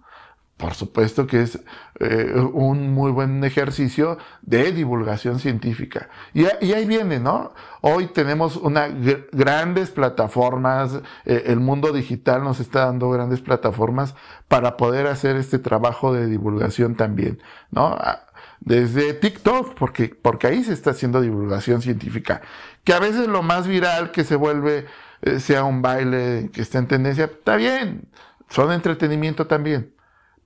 Por 0.60 0.74
supuesto 0.74 1.26
que 1.26 1.42
es 1.42 1.58
eh, 2.02 2.34
un 2.36 2.94
muy 2.94 3.12
buen 3.12 3.42
ejercicio 3.46 4.18
de 4.42 4.74
divulgación 4.74 5.40
científica. 5.40 6.10
Y, 6.34 6.44
ahí 6.48 6.86
viene, 6.86 7.18
¿no? 7.18 7.54
Hoy 7.80 8.08
tenemos 8.08 8.58
una 8.58 8.90
grandes 9.32 9.90
plataformas, 9.90 11.00
eh, 11.24 11.44
el 11.46 11.62
mundo 11.62 11.94
digital 11.94 12.44
nos 12.44 12.60
está 12.60 12.88
dando 12.88 13.10
grandes 13.10 13.40
plataformas 13.40 14.16
para 14.50 14.76
poder 14.76 15.08
hacer 15.08 15.38
este 15.38 15.60
trabajo 15.60 16.14
de 16.14 16.26
divulgación 16.26 16.96
también, 16.96 17.42
¿no? 17.72 17.96
Ah, 17.98 18.26
desde 18.60 19.14
TikTok, 19.14 19.76
porque, 19.76 20.14
porque 20.22 20.48
ahí 20.48 20.66
se 20.66 20.74
está 20.74 20.90
haciendo 20.90 21.22
divulgación 21.22 21.82
científica, 21.82 22.42
que 22.84 22.92
a 22.92 23.00
veces 23.00 23.28
lo 23.30 23.44
más 23.44 23.66
viral 23.66 24.12
que 24.12 24.26
se 24.26 24.36
vuelve 24.36 24.88
eh, 25.22 25.40
sea 25.40 25.64
un 25.64 25.82
baile 25.82 26.50
que 26.52 26.62
está 26.62 26.80
en 26.80 26.88
tendencia, 26.88 27.26
está 27.26 27.56
bien, 27.56 28.10
son 28.50 28.74
entretenimiento 28.74 29.48
también 29.48 29.94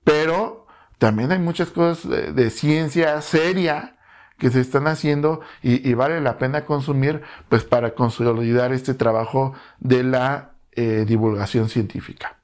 pero 0.04 0.66
también 0.98 1.32
hay 1.32 1.38
muchas 1.38 1.70
cosas 1.70 2.34
de, 2.34 2.50
ciencia 2.50 3.20
seria 3.20 3.96
que 4.38 4.50
se 4.50 4.60
están 4.60 4.86
haciendo 4.86 5.40
y, 5.62 5.92
vale 5.94 6.20
la 6.20 6.38
pena 6.38 6.64
consumir 6.64 7.22
pues 7.48 7.64
para 7.64 7.94
consolidar 7.94 8.72
este 8.72 8.94
trabajo 8.94 9.54
de 9.78 10.02
la 10.02 10.54
eh, 10.72 11.04
divulgación 11.06 11.68
científica. 11.68 12.38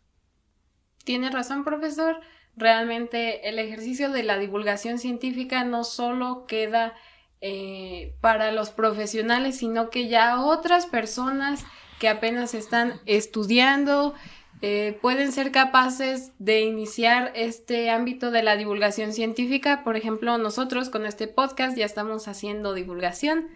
Tiene 1.04 1.30
razón, 1.30 1.64
profesor. 1.64 2.20
Realmente 2.56 3.48
el 3.48 3.58
ejercicio 3.58 4.10
de 4.10 4.22
la 4.22 4.38
divulgación 4.38 4.98
científica 4.98 5.64
no 5.64 5.84
solo 5.84 6.44
queda 6.46 6.94
eh, 7.40 8.14
para 8.20 8.52
los 8.52 8.70
profesionales, 8.70 9.56
sino 9.58 9.88
que 9.88 10.08
ya 10.08 10.40
otras 10.40 10.86
personas 10.86 11.64
que 11.98 12.08
apenas 12.08 12.54
están 12.54 13.00
estudiando, 13.06 14.14
eh, 14.62 14.98
pueden 15.00 15.32
ser 15.32 15.52
capaces 15.52 16.32
de 16.38 16.60
iniciar 16.60 17.32
este 17.34 17.88
ámbito 17.88 18.30
de 18.30 18.42
la 18.42 18.56
divulgación 18.56 19.14
científica. 19.14 19.82
Por 19.84 19.96
ejemplo, 19.96 20.36
nosotros 20.36 20.90
con 20.90 21.06
este 21.06 21.28
podcast 21.28 21.78
ya 21.78 21.86
estamos 21.86 22.28
haciendo 22.28 22.74
divulgación 22.74 23.48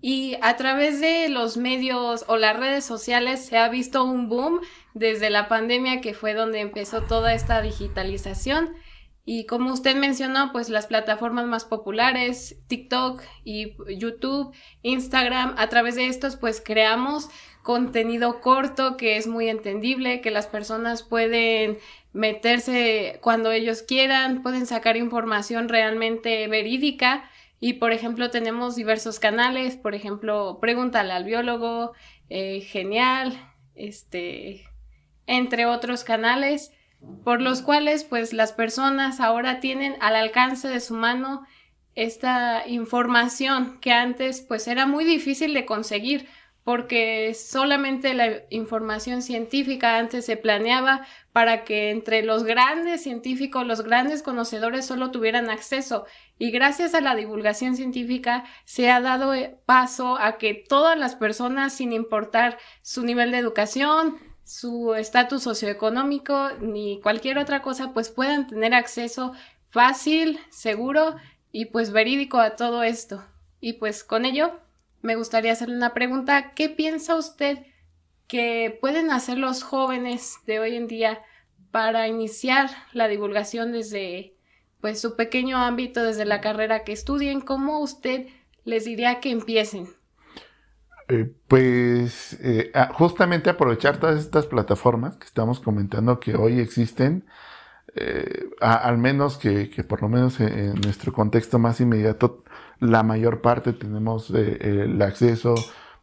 y 0.00 0.36
a 0.42 0.56
través 0.56 1.00
de 1.00 1.28
los 1.28 1.56
medios 1.56 2.24
o 2.28 2.36
las 2.36 2.56
redes 2.56 2.84
sociales 2.84 3.44
se 3.44 3.58
ha 3.58 3.68
visto 3.68 4.04
un 4.04 4.28
boom 4.28 4.60
desde 4.94 5.30
la 5.30 5.48
pandemia 5.48 6.00
que 6.00 6.14
fue 6.14 6.34
donde 6.34 6.60
empezó 6.60 7.02
toda 7.02 7.34
esta 7.34 7.60
digitalización. 7.60 8.70
Y 9.28 9.46
como 9.46 9.72
usted 9.72 9.96
mencionó, 9.96 10.52
pues 10.52 10.68
las 10.68 10.86
plataformas 10.86 11.46
más 11.46 11.64
populares, 11.64 12.56
TikTok 12.68 13.20
y 13.42 13.74
YouTube, 13.98 14.54
Instagram, 14.82 15.56
a 15.58 15.68
través 15.68 15.96
de 15.96 16.06
estos 16.06 16.36
pues 16.36 16.62
creamos 16.64 17.28
contenido 17.66 18.40
corto 18.40 18.96
que 18.96 19.16
es 19.16 19.26
muy 19.26 19.48
entendible, 19.48 20.20
que 20.20 20.30
las 20.30 20.46
personas 20.46 21.02
pueden 21.02 21.78
meterse 22.12 23.18
cuando 23.22 23.50
ellos 23.50 23.82
quieran, 23.82 24.44
pueden 24.44 24.66
sacar 24.66 24.96
información 24.96 25.68
realmente 25.68 26.46
verídica. 26.46 27.28
Y 27.58 27.72
por 27.74 27.90
ejemplo 27.90 28.30
tenemos 28.30 28.76
diversos 28.76 29.18
canales, 29.18 29.76
por 29.76 29.96
ejemplo, 29.96 30.58
pregúntale 30.60 31.12
al 31.12 31.24
biólogo, 31.24 31.92
eh, 32.28 32.60
genial, 32.60 33.36
este, 33.74 34.64
entre 35.26 35.66
otros 35.66 36.04
canales 36.04 36.70
por 37.24 37.42
los 37.42 37.62
cuales 37.62 38.04
pues 38.04 38.32
las 38.32 38.52
personas 38.52 39.18
ahora 39.18 39.58
tienen 39.58 39.96
al 40.00 40.14
alcance 40.14 40.68
de 40.68 40.78
su 40.80 40.94
mano 40.94 41.44
esta 41.96 42.62
información 42.68 43.78
que 43.80 43.92
antes 43.92 44.40
pues 44.40 44.68
era 44.68 44.86
muy 44.86 45.04
difícil 45.04 45.52
de 45.52 45.66
conseguir 45.66 46.28
porque 46.66 47.32
solamente 47.32 48.12
la 48.12 48.42
información 48.50 49.22
científica 49.22 49.98
antes 49.98 50.26
se 50.26 50.36
planeaba 50.36 51.06
para 51.32 51.62
que 51.62 51.90
entre 51.90 52.24
los 52.24 52.42
grandes 52.42 53.04
científicos, 53.04 53.64
los 53.64 53.82
grandes 53.82 54.20
conocedores 54.24 54.84
solo 54.84 55.12
tuvieran 55.12 55.48
acceso. 55.48 56.06
Y 56.40 56.50
gracias 56.50 56.94
a 56.94 57.00
la 57.00 57.14
divulgación 57.14 57.76
científica 57.76 58.42
se 58.64 58.90
ha 58.90 59.00
dado 59.00 59.32
eh, 59.32 59.56
paso 59.64 60.18
a 60.18 60.38
que 60.38 60.54
todas 60.54 60.98
las 60.98 61.14
personas, 61.14 61.72
sin 61.72 61.92
importar 61.92 62.58
su 62.82 63.04
nivel 63.04 63.30
de 63.30 63.38
educación, 63.38 64.16
su 64.42 64.92
estatus 64.94 65.44
socioeconómico 65.44 66.50
ni 66.60 67.00
cualquier 67.00 67.38
otra 67.38 67.62
cosa, 67.62 67.92
pues 67.92 68.08
puedan 68.08 68.48
tener 68.48 68.74
acceso 68.74 69.34
fácil, 69.70 70.40
seguro 70.50 71.14
y 71.52 71.66
pues 71.66 71.92
verídico 71.92 72.40
a 72.40 72.56
todo 72.56 72.82
esto. 72.82 73.24
Y 73.60 73.74
pues 73.74 74.02
con 74.02 74.24
ello 74.24 74.65
me 75.06 75.14
gustaría 75.14 75.52
hacerle 75.52 75.76
una 75.76 75.94
pregunta. 75.94 76.52
¿Qué 76.54 76.68
piensa 76.68 77.14
usted 77.14 77.58
que 78.26 78.76
pueden 78.80 79.12
hacer 79.12 79.38
los 79.38 79.62
jóvenes 79.62 80.38
de 80.46 80.58
hoy 80.58 80.74
en 80.74 80.88
día 80.88 81.22
para 81.70 82.08
iniciar 82.08 82.70
la 82.92 83.06
divulgación 83.06 83.70
desde 83.70 84.34
pues 84.80 85.00
su 85.00 85.14
pequeño 85.14 85.58
ámbito, 85.58 86.02
desde 86.02 86.24
la 86.24 86.40
carrera 86.40 86.82
que 86.82 86.92
estudien? 86.92 87.40
¿Cómo 87.40 87.78
usted 87.78 88.26
les 88.64 88.84
diría 88.84 89.20
que 89.20 89.30
empiecen? 89.30 89.88
Eh, 91.08 91.32
pues 91.46 92.36
eh, 92.42 92.72
justamente 92.94 93.48
aprovechar 93.48 94.00
todas 94.00 94.18
estas 94.18 94.46
plataformas 94.46 95.16
que 95.16 95.26
estamos 95.26 95.60
comentando 95.60 96.18
que 96.18 96.34
hoy 96.34 96.58
existen, 96.58 97.24
eh, 97.94 98.50
al 98.60 98.98
menos 98.98 99.38
que, 99.38 99.70
que, 99.70 99.84
por 99.84 100.02
lo 100.02 100.08
menos 100.08 100.40
en 100.40 100.74
nuestro 100.80 101.12
contexto 101.12 101.58
más 101.58 101.80
inmediato 101.80 102.44
la 102.78 103.02
mayor 103.02 103.40
parte 103.40 103.72
tenemos 103.72 104.30
eh, 104.30 104.58
el 104.60 105.00
acceso, 105.02 105.54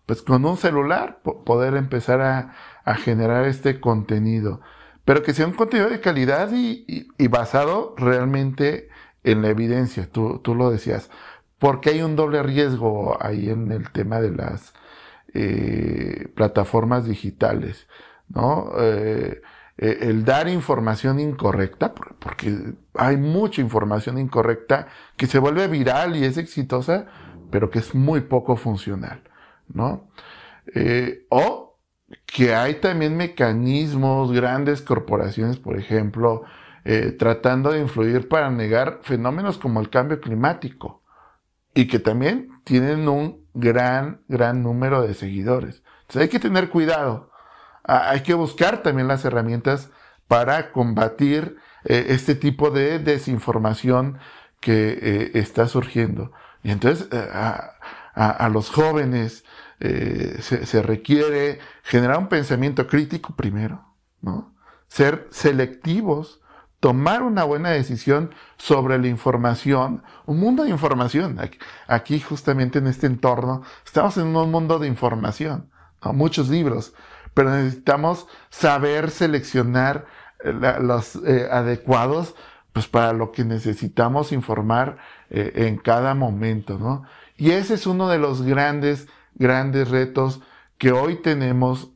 pues 0.05 0.21
con 0.21 0.45
un 0.45 0.57
celular, 0.57 1.21
poder 1.21 1.75
empezar 1.75 2.21
a, 2.21 2.55
generar 2.95 3.45
este 3.45 3.79
contenido, 3.79 4.59
pero 5.05 5.23
que 5.23 5.33
sea 5.33 5.47
un 5.47 5.53
contenido 5.53 5.89
de 5.89 6.01
calidad 6.01 6.49
y, 6.53 7.07
basado 7.29 7.95
realmente 7.97 8.89
en 9.23 9.41
la 9.41 9.49
evidencia, 9.49 10.09
tú, 10.11 10.39
tú, 10.39 10.53
lo 10.53 10.69
decías, 10.69 11.09
porque 11.59 11.91
hay 11.91 12.01
un 12.01 12.17
doble 12.17 12.43
riesgo 12.43 13.17
ahí 13.23 13.49
en 13.49 13.71
el 13.71 13.89
tema 13.91 14.19
de 14.19 14.31
las 14.31 14.73
eh, 15.33 16.27
plataformas 16.35 17.05
digitales, 17.05 17.87
¿no? 18.27 18.73
Eh, 19.77 19.99
el 20.01 20.23
dar 20.23 20.47
información 20.47 21.19
incorrecta, 21.19 21.93
porque 21.93 22.73
hay 22.93 23.17
mucha 23.17 23.61
información 23.61 24.19
incorrecta 24.19 24.87
que 25.17 25.27
se 25.27 25.39
vuelve 25.39 25.67
viral 25.67 26.15
y 26.15 26.25
es 26.25 26.37
exitosa, 26.37 27.07
pero 27.49 27.69
que 27.69 27.79
es 27.79 27.95
muy 27.95 28.21
poco 28.21 28.55
funcional, 28.55 29.23
¿no? 29.67 30.09
Eh, 30.75 31.25
o 31.29 31.79
que 32.25 32.53
hay 32.53 32.75
también 32.75 33.17
mecanismos, 33.17 34.31
grandes 34.31 34.81
corporaciones, 34.81 35.57
por 35.57 35.77
ejemplo, 35.77 36.43
eh, 36.85 37.11
tratando 37.17 37.71
de 37.71 37.79
influir 37.79 38.27
para 38.27 38.51
negar 38.51 38.99
fenómenos 39.03 39.57
como 39.57 39.79
el 39.79 39.89
cambio 39.89 40.19
climático 40.19 41.03
y 41.73 41.87
que 41.87 41.99
también 41.99 42.49
tienen 42.63 43.07
un 43.07 43.47
gran, 43.53 44.21
gran 44.27 44.61
número 44.61 45.01
de 45.01 45.13
seguidores. 45.13 45.81
Entonces 46.01 46.23
hay 46.23 46.29
que 46.29 46.39
tener 46.39 46.69
cuidado 46.69 47.31
hay 47.83 48.21
que 48.21 48.33
buscar 48.33 48.81
también 48.83 49.07
las 49.07 49.25
herramientas 49.25 49.89
para 50.27 50.71
combatir 50.71 51.57
eh, 51.85 52.05
este 52.09 52.35
tipo 52.35 52.71
de 52.71 52.99
desinformación 52.99 54.19
que 54.59 54.97
eh, 55.01 55.31
está 55.35 55.67
surgiendo. 55.67 56.31
Y 56.63 56.71
entonces 56.71 57.09
eh, 57.11 57.29
a, 57.33 58.49
los 58.49 58.69
jóvenes 58.69 59.43
se, 59.79 60.65
se, 60.65 60.81
requiere 60.81 61.59
generar 61.83 62.19
un 62.19 62.29
pensamiento 62.29 62.87
crítico 62.87 63.35
primero, 63.35 63.83
¿no? 64.21 64.55
Ser 64.87 65.27
selectivos, 65.31 66.41
tomar 66.79 67.23
una 67.23 67.43
buena 67.43 67.69
decisión 67.69 68.35
sobre 68.57 68.97
la 68.99 69.07
información, 69.07 70.03
un 70.25 70.39
mundo 70.39 70.63
de 70.63 70.69
información. 70.69 71.39
Aquí, 71.87 72.19
justamente 72.19 72.79
en 72.79 72.87
este 72.87 73.07
entorno 73.07 73.63
estamos 73.85 74.17
en 74.17 74.35
un 74.35 74.51
mundo 74.51 74.79
de 74.79 74.87
información, 74.87 75.69
muchos 76.13 76.49
libros, 76.49 76.93
pero 77.33 77.49
necesitamos 77.49 78.27
saber 78.49 79.11
seleccionar 79.11 80.05
eh, 80.43 80.53
los 80.81 81.15
eh, 81.25 81.47
adecuados 81.51 82.35
pues 82.71 82.87
para 82.87 83.13
lo 83.13 83.31
que 83.31 83.45
necesitamos 83.45 84.31
informar 84.31 84.97
eh, 85.29 85.67
en 85.67 85.77
cada 85.77 86.15
momento, 86.15 86.79
¿no? 86.79 87.03
Y 87.37 87.51
ese 87.51 87.75
es 87.75 87.85
uno 87.85 88.09
de 88.09 88.17
los 88.17 88.41
grandes, 88.41 89.07
grandes 89.35 89.89
retos 89.89 90.41
que 90.79 90.91
hoy 90.91 91.21
tenemos, 91.21 91.91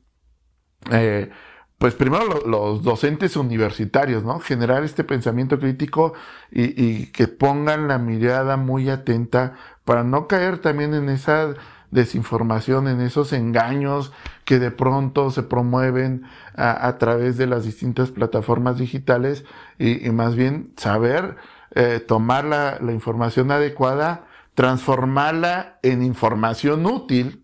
pues 1.79 1.95
primero 1.95 2.41
los 2.45 2.83
docentes 2.83 3.35
universitarios, 3.35 4.23
¿no? 4.23 4.39
Generar 4.39 4.83
este 4.83 5.03
pensamiento 5.03 5.59
crítico 5.59 6.13
y, 6.51 6.83
y 6.83 7.07
que 7.07 7.27
pongan 7.27 7.87
la 7.87 7.97
mirada 7.97 8.55
muy 8.55 8.89
atenta 8.89 9.55
para 9.83 10.03
no 10.03 10.27
caer 10.27 10.59
también 10.59 10.93
en 10.93 11.09
esa 11.09 11.55
desinformación, 11.91 12.87
en 12.87 13.01
esos 13.01 13.33
engaños 13.33 14.11
que 14.45 14.59
de 14.59 14.71
pronto 14.71 15.31
se 15.31 15.43
promueven 15.43 16.23
a, 16.55 16.97
través 16.97 17.37
de 17.37 17.47
las 17.47 17.63
distintas 17.63 18.11
plataformas 18.11 18.77
digitales 18.77 19.45
y, 19.77 20.09
más 20.09 20.35
bien 20.35 20.73
saber 20.77 21.37
eh, 21.71 21.99
tomar 21.99 22.45
la, 22.45 22.79
información 22.91 23.51
adecuada, 23.51 24.25
transformarla 24.53 25.79
en 25.83 26.03
información 26.03 26.85
útil 26.85 27.43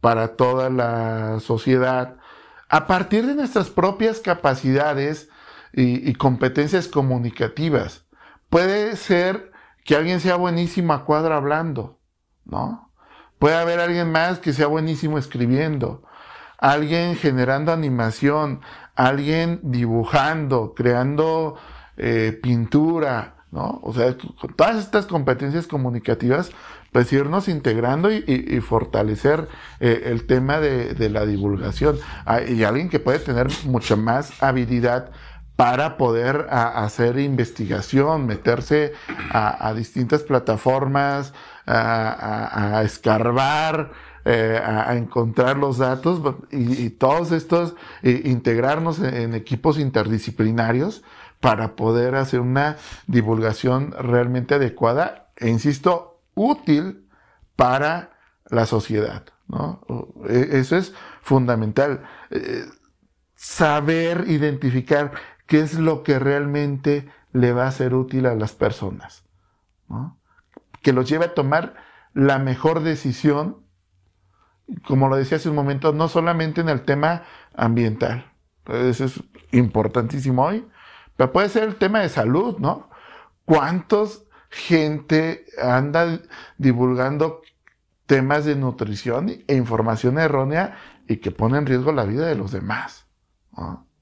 para 0.00 0.36
toda 0.36 0.70
la 0.70 1.40
sociedad 1.40 2.16
a 2.68 2.86
partir 2.86 3.26
de 3.26 3.34
nuestras 3.34 3.70
propias 3.70 4.20
capacidades 4.20 5.28
y, 5.72 6.12
competencias 6.14 6.88
comunicativas. 6.88 8.04
Puede 8.48 8.96
ser 8.96 9.52
que 9.84 9.96
alguien 9.96 10.20
sea 10.20 10.36
buenísimo 10.36 10.92
a 10.92 11.04
cuadro 11.04 11.34
hablando, 11.34 12.00
¿no? 12.44 12.93
Puede 13.44 13.56
haber 13.56 13.78
alguien 13.78 14.10
más 14.10 14.38
que 14.38 14.54
sea 14.54 14.68
buenísimo 14.68 15.18
escribiendo, 15.18 16.02
alguien 16.56 17.14
generando 17.14 17.72
animación, 17.72 18.62
alguien 18.94 19.60
dibujando, 19.62 20.72
creando 20.74 21.56
eh, 21.98 22.40
pintura, 22.42 23.44
¿no? 23.52 23.80
O 23.82 23.92
sea, 23.92 24.16
todas 24.56 24.76
estas 24.78 25.04
competencias 25.04 25.66
comunicativas 25.66 26.52
pues 26.90 27.12
irnos 27.12 27.48
integrando 27.48 28.10
y, 28.10 28.60
fortalecer 28.62 29.46
eh, 29.78 30.04
el 30.06 30.26
tema 30.26 30.58
de, 30.60 31.10
la 31.10 31.26
divulgación. 31.26 31.98
Ah, 32.24 32.40
y 32.40 32.64
alguien 32.64 32.88
que 32.88 32.98
puede 32.98 33.18
tener 33.18 33.48
mucha 33.66 33.94
más 33.94 34.42
habilidad 34.42 35.10
para 35.56 35.96
poder 35.96 36.46
hacer 36.50 37.18
investigación, 37.18 38.26
meterse 38.26 38.92
a, 39.30 39.72
distintas 39.74 40.22
plataformas, 40.22 41.32
a, 41.66 42.82
escarbar, 42.84 43.92
eh, 44.24 44.60
a, 44.64 44.96
encontrar 44.96 45.56
los 45.56 45.78
datos 45.78 46.20
y, 46.50 46.90
todos 46.90 47.30
estos, 47.30 47.76
eh, 48.02 48.22
integrarnos 48.24 48.98
en, 48.98 49.34
equipos 49.34 49.78
interdisciplinarios 49.78 51.04
para 51.40 51.76
poder 51.76 52.16
hacer 52.16 52.40
una 52.40 52.76
divulgación 53.06 53.92
realmente 53.92 54.54
adecuada 54.54 55.28
e 55.36 55.48
insisto, 55.48 56.22
útil 56.34 57.06
para 57.54 58.10
la 58.48 58.66
sociedad. 58.66 59.24
¿no? 59.46 59.80
E, 60.28 60.58
eso 60.58 60.76
es 60.76 60.94
fundamental. 61.22 62.02
Eh, 62.30 62.64
saber 63.36 64.24
identificar 64.28 65.12
qué 65.46 65.60
es 65.60 65.78
lo 65.78 66.02
que 66.02 66.18
realmente 66.18 67.08
le 67.32 67.52
va 67.52 67.66
a 67.66 67.72
ser 67.72 67.94
útil 67.94 68.26
a 68.26 68.34
las 68.34 68.52
personas. 68.52 69.24
Que 70.82 70.92
los 70.92 71.08
lleve 71.08 71.26
a 71.26 71.34
tomar 71.34 71.74
la 72.12 72.38
mejor 72.38 72.80
decisión, 72.80 73.64
como 74.86 75.08
lo 75.08 75.16
decía 75.16 75.36
hace 75.36 75.48
un 75.48 75.56
momento, 75.56 75.92
no 75.92 76.08
solamente 76.08 76.60
en 76.60 76.68
el 76.68 76.82
tema 76.82 77.22
ambiental. 77.54 78.32
Eso 78.66 79.04
es 79.04 79.22
importantísimo 79.52 80.44
hoy, 80.44 80.66
pero 81.16 81.32
puede 81.32 81.48
ser 81.48 81.64
el 81.64 81.76
tema 81.76 82.00
de 82.00 82.08
salud, 82.08 82.58
¿no? 82.58 82.88
¿Cuántos 83.44 84.24
gente 84.48 85.44
anda 85.60 86.20
divulgando 86.58 87.42
temas 88.06 88.44
de 88.44 88.54
nutrición 88.54 89.28
e 89.46 89.54
información 89.54 90.18
errónea 90.18 90.76
y 91.08 91.16
que 91.18 91.30
pone 91.30 91.58
en 91.58 91.66
riesgo 91.66 91.92
la 91.92 92.04
vida 92.04 92.26
de 92.26 92.34
los 92.34 92.52
demás. 92.52 93.06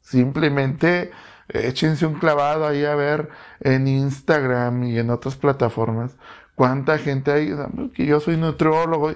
Simplemente 0.01 1.11
échense 1.49 2.07
un 2.07 2.15
clavado 2.15 2.67
ahí 2.67 2.85
a 2.85 2.95
ver 2.95 3.29
en 3.61 3.89
Instagram 3.89 4.85
y 4.85 4.99
en 4.99 5.11
otras 5.11 5.37
plataformas 5.37 6.17
cuánta 6.55 6.99
gente 6.99 7.33
hay, 7.33 7.55
que 7.95 8.07
yo 8.07 8.21
soy 8.21 8.37
nutriólogo, 8.37 9.13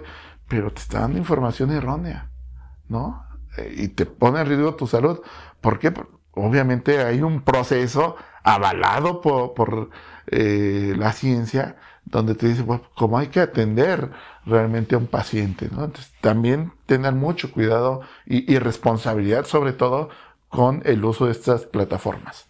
pero 0.49 0.73
te 0.73 0.81
está 0.81 1.01
dando 1.01 1.19
información 1.19 1.71
errónea, 1.71 2.31
¿no? 2.89 3.25
Eh, 3.57 3.75
y 3.77 3.89
te 3.89 4.07
pone 4.07 4.41
en 4.41 4.47
riesgo 4.47 4.75
tu 4.75 4.87
salud. 4.87 5.21
¿Por 5.61 5.79
qué? 5.79 5.93
Obviamente 6.33 7.03
hay 7.03 7.23
un 7.23 7.43
proceso 7.43 8.17
avalado 8.43 9.21
por 9.23 9.91
eh, 10.29 10.95
la 10.97 11.13
ciencia, 11.13 11.77
donde 12.05 12.35
te 12.35 12.49
dice, 12.49 12.63
bueno, 12.63 12.83
cómo 12.97 13.19
hay 13.19 13.29
que 13.29 13.41
atender 13.41 14.11
realmente 14.45 14.95
a 14.95 14.99
un 14.99 15.07
paciente, 15.07 15.69
¿no? 15.71 15.85
Entonces, 15.85 16.13
también 16.21 16.73
tener 16.87 17.13
mucho 17.15 17.53
cuidado 17.53 18.01
y, 18.25 18.59
responsabilidad, 18.59 19.45
sobre 19.45 19.73
todo, 19.73 20.09
con 20.49 20.83
el 20.85 21.05
uso 21.05 21.27
de 21.27 21.33
estas 21.33 21.67
plataformas. 21.67 22.47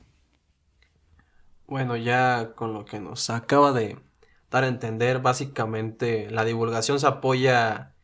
Bueno, 1.67 1.97
ya 1.97 2.53
con 2.55 2.73
lo 2.73 2.85
que 2.85 3.00
nos 3.00 3.29
acaba 3.31 3.73
de 3.73 3.99
dar 4.50 4.65
a 4.65 4.69
entender, 4.69 5.21
básicamente 5.21 6.31
la 6.31 6.45
divulgación 6.45 7.00
se 7.00 7.07
apoya 7.07 7.95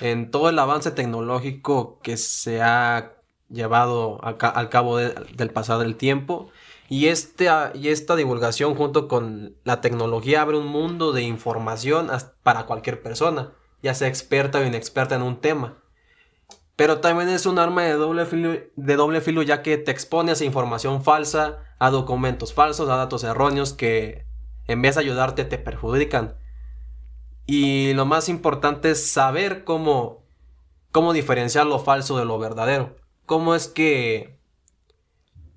en 0.00 0.30
todo 0.30 0.50
el 0.50 0.58
avance 0.58 0.90
tecnológico 0.90 1.98
que 2.02 2.16
se 2.16 2.60
ha 2.62 3.14
llevado 3.48 4.20
al 4.22 4.68
cabo 4.68 4.98
del 4.98 5.50
pasado 5.50 5.80
del 5.80 5.96
tiempo 5.96 6.50
y, 6.88 7.06
este, 7.06 7.48
y 7.74 7.88
esta 7.88 8.16
divulgación 8.16 8.74
junto 8.74 9.08
con 9.08 9.56
la 9.64 9.80
tecnología 9.80 10.42
abre 10.42 10.58
un 10.58 10.66
mundo 10.66 11.12
de 11.12 11.22
información 11.22 12.10
para 12.42 12.66
cualquier 12.66 13.02
persona, 13.02 13.52
ya 13.82 13.94
sea 13.94 14.08
experta 14.08 14.58
o 14.58 14.64
inexperta 14.64 15.16
en 15.16 15.22
un 15.22 15.40
tema. 15.40 15.78
Pero 16.76 17.00
también 17.00 17.30
es 17.30 17.46
un 17.46 17.58
arma 17.58 17.82
de 17.82 17.94
doble, 17.94 18.26
filo, 18.26 18.54
de 18.76 18.96
doble 18.96 19.22
filo 19.22 19.42
ya 19.42 19.62
que 19.62 19.78
te 19.78 19.90
expone 19.90 20.32
a 20.32 20.44
información 20.44 21.02
falsa, 21.02 21.58
a 21.78 21.90
documentos 21.90 22.52
falsos, 22.52 22.88
a 22.90 22.96
datos 22.96 23.24
erróneos 23.24 23.72
que 23.72 24.26
en 24.66 24.82
vez 24.82 24.94
de 24.94 25.00
ayudarte 25.00 25.44
te 25.46 25.56
perjudican. 25.56 26.36
Y 27.46 27.94
lo 27.94 28.04
más 28.04 28.28
importante 28.28 28.90
es 28.90 29.10
saber 29.10 29.64
cómo, 29.64 30.26
cómo 30.92 31.14
diferenciar 31.14 31.66
lo 31.66 31.78
falso 31.78 32.18
de 32.18 32.26
lo 32.26 32.38
verdadero. 32.38 32.96
Cómo 33.24 33.54
es 33.54 33.68
que 33.68 34.38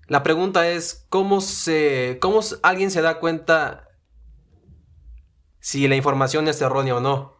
la 0.08 0.24
pregunta 0.24 0.70
es, 0.70 1.06
¿cómo, 1.10 1.42
se, 1.42 2.18
¿cómo 2.22 2.40
alguien 2.64 2.92
se 2.92 3.02
da 3.02 3.20
cuenta 3.20 3.90
si 5.60 5.88
la 5.88 5.96
información 5.96 6.48
es 6.48 6.62
errónea 6.62 6.96
o 6.96 7.00
no? 7.00 7.38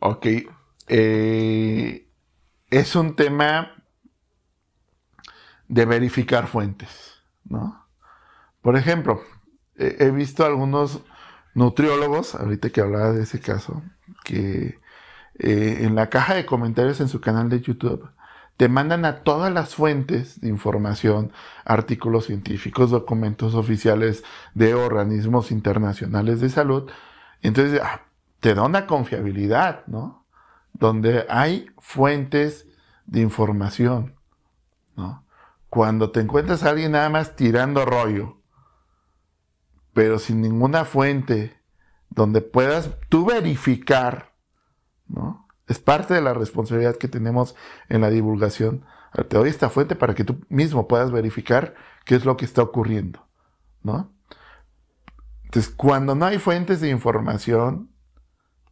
Ok. 0.00 0.26
Eh, 0.88 2.08
es 2.70 2.96
un 2.96 3.14
tema 3.16 3.84
de 5.68 5.84
verificar 5.86 6.48
fuentes, 6.48 7.22
¿no? 7.44 7.86
Por 8.60 8.76
ejemplo, 8.76 9.22
he 9.76 10.10
visto 10.10 10.44
algunos 10.44 11.00
nutriólogos, 11.54 12.34
ahorita 12.34 12.70
que 12.70 12.80
hablaba 12.80 13.12
de 13.12 13.22
ese 13.22 13.40
caso, 13.40 13.82
que 14.24 14.78
eh, 15.38 15.78
en 15.82 15.94
la 15.94 16.10
caja 16.10 16.34
de 16.34 16.46
comentarios 16.46 17.00
en 17.00 17.08
su 17.08 17.20
canal 17.20 17.48
de 17.48 17.60
YouTube 17.60 18.10
te 18.56 18.68
mandan 18.68 19.06
a 19.06 19.22
todas 19.22 19.52
las 19.52 19.74
fuentes 19.74 20.40
de 20.42 20.48
información, 20.48 21.32
artículos 21.64 22.26
científicos, 22.26 22.90
documentos 22.90 23.54
oficiales 23.54 24.22
de 24.54 24.74
organismos 24.74 25.50
internacionales 25.50 26.40
de 26.40 26.50
salud. 26.50 26.90
Entonces, 27.40 27.80
ah, 27.82 28.02
te 28.40 28.54
da 28.54 28.62
una 28.62 28.86
confiabilidad, 28.86 29.86
¿no? 29.86 30.26
Donde 30.72 31.26
hay 31.28 31.70
fuentes 31.78 32.66
de 33.06 33.20
información, 33.20 34.16
¿no? 34.96 35.24
Cuando 35.68 36.10
te 36.10 36.20
encuentras 36.20 36.64
a 36.64 36.70
alguien 36.70 36.92
nada 36.92 37.08
más 37.10 37.36
tirando 37.36 37.84
rollo, 37.84 38.38
pero 39.92 40.18
sin 40.18 40.40
ninguna 40.40 40.84
fuente 40.84 41.60
donde 42.08 42.40
puedas 42.40 42.90
tú 43.08 43.26
verificar, 43.26 44.32
¿no? 45.06 45.46
Es 45.66 45.78
parte 45.78 46.14
de 46.14 46.20
la 46.20 46.34
responsabilidad 46.34 46.96
que 46.96 47.06
tenemos 47.06 47.54
en 47.88 48.00
la 48.00 48.10
divulgación. 48.10 48.84
Te 49.12 49.36
doy 49.36 49.48
esta 49.48 49.70
fuente 49.70 49.94
para 49.94 50.14
que 50.14 50.24
tú 50.24 50.40
mismo 50.48 50.88
puedas 50.88 51.12
verificar 51.12 51.74
qué 52.04 52.16
es 52.16 52.24
lo 52.24 52.36
que 52.36 52.44
está 52.44 52.62
ocurriendo, 52.62 53.24
¿no? 53.82 54.12
Entonces, 55.44 55.72
cuando 55.72 56.14
no 56.14 56.26
hay 56.26 56.38
fuentes 56.38 56.80
de 56.80 56.88
información, 56.88 57.89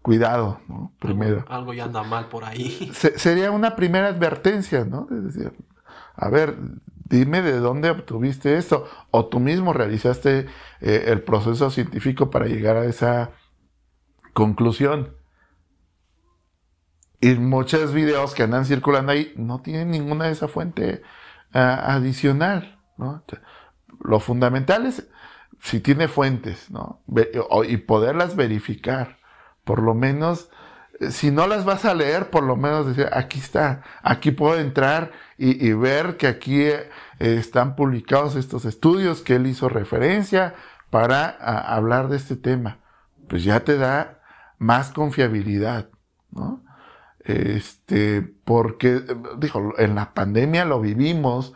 cuidado, 0.02 0.60
¿no? 0.68 0.92
Primero. 0.98 1.44
Algo, 1.48 1.74
ya 1.74 1.84
anda 1.84 2.02
mal 2.02 2.28
por 2.28 2.44
ahí. 2.44 2.90
sería 3.16 3.50
una 3.50 3.76
primera 3.76 4.08
advertencia, 4.08 4.84
¿no? 4.84 5.06
Es 5.10 5.34
decir, 5.34 5.52
a 6.14 6.28
ver, 6.28 6.56
dime 7.08 7.42
de 7.42 7.58
dónde 7.58 7.90
obtuviste 7.90 8.56
esto, 8.56 8.86
o 9.10 9.26
tú 9.26 9.40
mismo 9.40 9.72
realizaste 9.72 10.46
eh, 10.80 11.04
el 11.06 11.22
proceso 11.22 11.70
científico 11.70 12.30
para 12.30 12.46
llegar 12.46 12.76
a 12.76 12.84
esa 12.84 13.32
conclusión. 14.32 15.16
Y 17.20 17.34
muchos 17.34 17.92
videos 17.92 18.34
que 18.34 18.44
andan 18.44 18.64
circulando 18.64 19.12
ahí 19.12 19.32
no 19.36 19.60
tienen 19.60 19.90
ninguna 19.90 20.26
de 20.26 20.32
esa 20.32 20.46
fuente 20.46 21.02
ah, 21.52 21.94
adicional, 21.94 22.80
¿no? 22.96 23.24
Lo 24.00 24.20
fundamental 24.20 24.86
es 24.86 25.08
si 25.60 25.80
tiene 25.80 26.08
fuentes, 26.08 26.70
¿no? 26.70 27.02
y 27.66 27.76
poderlas 27.78 28.36
verificar. 28.36 29.17
Por 29.68 29.82
lo 29.82 29.92
menos, 29.92 30.48
eh, 30.98 31.10
si 31.10 31.30
no 31.30 31.46
las 31.46 31.66
vas 31.66 31.84
a 31.84 31.92
leer, 31.92 32.30
por 32.30 32.42
lo 32.42 32.56
menos 32.56 32.86
decir, 32.86 33.06
aquí 33.12 33.38
está, 33.38 33.82
aquí 34.02 34.30
puedo 34.30 34.58
entrar 34.58 35.12
y, 35.36 35.74
ver 35.74 36.16
que 36.16 36.26
aquí 36.26 36.62
eh, 36.62 36.88
están 37.18 37.76
publicados 37.76 38.34
estos 38.34 38.64
estudios 38.64 39.20
que 39.20 39.34
él 39.34 39.46
hizo 39.46 39.68
referencia 39.68 40.54
para 40.88 41.28
hablar 41.28 42.08
de 42.08 42.16
este 42.16 42.34
tema. 42.34 42.78
Pues 43.28 43.44
ya 43.44 43.60
te 43.60 43.76
da 43.76 44.22
más 44.56 44.90
confiabilidad, 44.90 45.90
¿no? 46.30 46.64
Este, 47.20 48.22
porque, 48.22 49.02
dijo, 49.36 49.74
en 49.76 49.96
la 49.96 50.14
pandemia 50.14 50.64
lo 50.64 50.80
vivimos, 50.80 51.52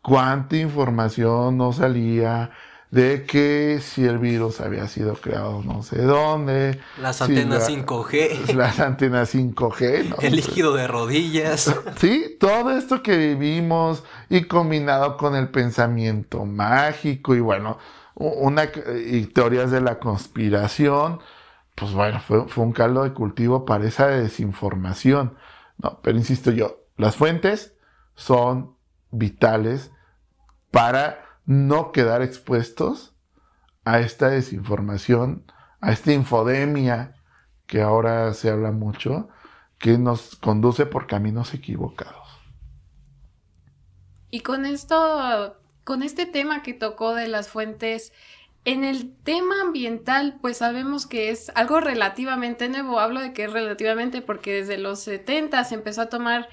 cuánta 0.00 0.56
información 0.56 1.56
no 1.56 1.72
salía 1.72 2.52
de 2.90 3.26
que 3.26 3.80
si 3.82 4.04
el 4.04 4.18
virus 4.18 4.60
había 4.60 4.88
sido 4.88 5.14
creado 5.14 5.62
no 5.62 5.82
sé 5.82 6.02
dónde. 6.02 6.80
Las 7.00 7.20
antenas 7.20 7.68
5G. 7.68 8.54
Las 8.54 8.80
antenas 8.80 9.34
5G. 9.34 10.16
El 10.22 10.36
líquido 10.36 10.74
de 10.74 10.86
rodillas. 10.86 11.74
Sí, 11.98 12.36
todo 12.38 12.70
esto 12.70 13.02
que 13.02 13.16
vivimos 13.16 14.04
y 14.28 14.44
combinado 14.44 15.16
con 15.16 15.34
el 15.34 15.48
pensamiento 15.48 16.44
mágico 16.44 17.34
y 17.34 17.40
bueno, 17.40 17.78
una, 18.14 18.70
y 19.04 19.26
teorías 19.26 19.70
de 19.70 19.80
la 19.80 19.98
conspiración, 19.98 21.20
pues 21.74 21.92
bueno, 21.92 22.20
fue, 22.20 22.46
fue 22.48 22.64
un 22.64 22.72
caldo 22.72 23.02
de 23.02 23.12
cultivo 23.12 23.64
para 23.64 23.86
esa 23.86 24.06
desinformación. 24.06 25.36
No, 25.78 26.00
pero 26.02 26.18
insisto 26.18 26.50
yo, 26.52 26.84
las 26.96 27.16
fuentes 27.16 27.74
son 28.14 28.76
vitales 29.10 29.90
para 30.70 31.27
no 31.48 31.92
quedar 31.92 32.20
expuestos 32.20 33.14
a 33.86 34.00
esta 34.00 34.28
desinformación, 34.28 35.50
a 35.80 35.92
esta 35.92 36.12
infodemia 36.12 37.14
que 37.66 37.80
ahora 37.80 38.34
se 38.34 38.50
habla 38.50 38.70
mucho, 38.70 39.30
que 39.78 39.96
nos 39.96 40.36
conduce 40.36 40.84
por 40.84 41.06
caminos 41.06 41.54
equivocados. 41.54 42.28
Y 44.30 44.40
con 44.40 44.66
esto, 44.66 45.56
con 45.84 46.02
este 46.02 46.26
tema 46.26 46.62
que 46.62 46.74
tocó 46.74 47.14
de 47.14 47.28
las 47.28 47.48
fuentes, 47.48 48.12
en 48.66 48.84
el 48.84 49.16
tema 49.16 49.62
ambiental, 49.62 50.36
pues 50.42 50.58
sabemos 50.58 51.06
que 51.06 51.30
es 51.30 51.50
algo 51.54 51.80
relativamente 51.80 52.68
nuevo. 52.68 53.00
Hablo 53.00 53.22
de 53.22 53.32
que 53.32 53.44
es 53.44 53.52
relativamente 53.54 54.20
porque 54.20 54.52
desde 54.52 54.76
los 54.76 55.00
70 55.00 55.64
se 55.64 55.76
empezó 55.76 56.02
a 56.02 56.10
tomar 56.10 56.50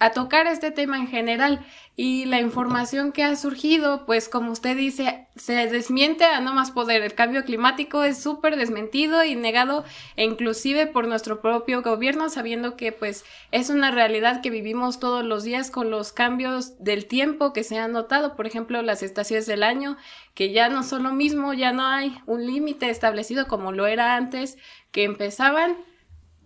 a 0.00 0.10
tocar 0.10 0.46
este 0.46 0.70
tema 0.70 0.96
en 0.96 1.06
general 1.06 1.64
y 1.94 2.24
la 2.24 2.40
información 2.40 3.12
que 3.12 3.22
ha 3.22 3.36
surgido, 3.36 4.06
pues 4.06 4.30
como 4.30 4.50
usted 4.50 4.74
dice, 4.74 5.26
se 5.36 5.52
desmiente 5.66 6.24
a 6.24 6.40
no 6.40 6.54
más 6.54 6.70
poder. 6.70 7.02
El 7.02 7.14
cambio 7.14 7.44
climático 7.44 8.02
es 8.02 8.20
súper 8.20 8.56
desmentido 8.56 9.22
y 9.22 9.36
negado 9.36 9.84
e 10.16 10.24
inclusive 10.24 10.86
por 10.86 11.06
nuestro 11.06 11.42
propio 11.42 11.82
gobierno, 11.82 12.30
sabiendo 12.30 12.76
que 12.76 12.92
pues 12.92 13.26
es 13.52 13.68
una 13.68 13.90
realidad 13.90 14.40
que 14.40 14.48
vivimos 14.48 14.98
todos 14.98 15.22
los 15.22 15.44
días 15.44 15.70
con 15.70 15.90
los 15.90 16.12
cambios 16.12 16.82
del 16.82 17.04
tiempo 17.04 17.52
que 17.52 17.62
se 17.62 17.78
han 17.78 17.92
notado, 17.92 18.36
por 18.36 18.46
ejemplo, 18.46 18.80
las 18.80 19.02
estaciones 19.02 19.44
del 19.44 19.62
año, 19.62 19.98
que 20.32 20.50
ya 20.52 20.70
no 20.70 20.82
son 20.82 21.02
lo 21.02 21.12
mismo, 21.12 21.52
ya 21.52 21.72
no 21.72 21.84
hay 21.84 22.16
un 22.24 22.46
límite 22.46 22.88
establecido 22.88 23.46
como 23.48 23.72
lo 23.72 23.86
era 23.86 24.16
antes, 24.16 24.56
que 24.92 25.04
empezaban. 25.04 25.76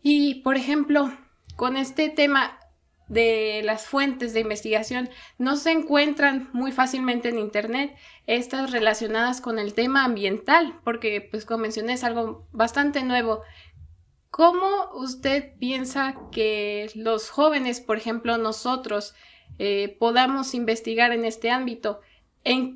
Y, 0.02 0.42
por 0.42 0.56
ejemplo, 0.56 1.12
con 1.54 1.76
este 1.76 2.08
tema, 2.08 2.58
de 3.08 3.62
las 3.64 3.86
fuentes 3.86 4.32
de 4.32 4.40
investigación 4.40 5.10
no 5.38 5.56
se 5.56 5.72
encuentran 5.72 6.48
muy 6.52 6.72
fácilmente 6.72 7.28
en 7.28 7.38
Internet, 7.38 7.94
estas 8.26 8.70
relacionadas 8.70 9.40
con 9.40 9.58
el 9.58 9.74
tema 9.74 10.04
ambiental, 10.04 10.78
porque 10.84 11.20
pues 11.20 11.44
como 11.44 11.62
mencioné 11.62 11.94
es 11.94 12.04
algo 12.04 12.46
bastante 12.52 13.02
nuevo. 13.02 13.42
¿Cómo 14.30 14.90
usted 14.94 15.52
piensa 15.58 16.16
que 16.32 16.90
los 16.94 17.30
jóvenes, 17.30 17.80
por 17.80 17.96
ejemplo 17.96 18.36
nosotros, 18.36 19.14
eh, 19.58 19.96
podamos 20.00 20.54
investigar 20.54 21.12
en 21.12 21.24
este 21.24 21.50
ámbito? 21.50 22.00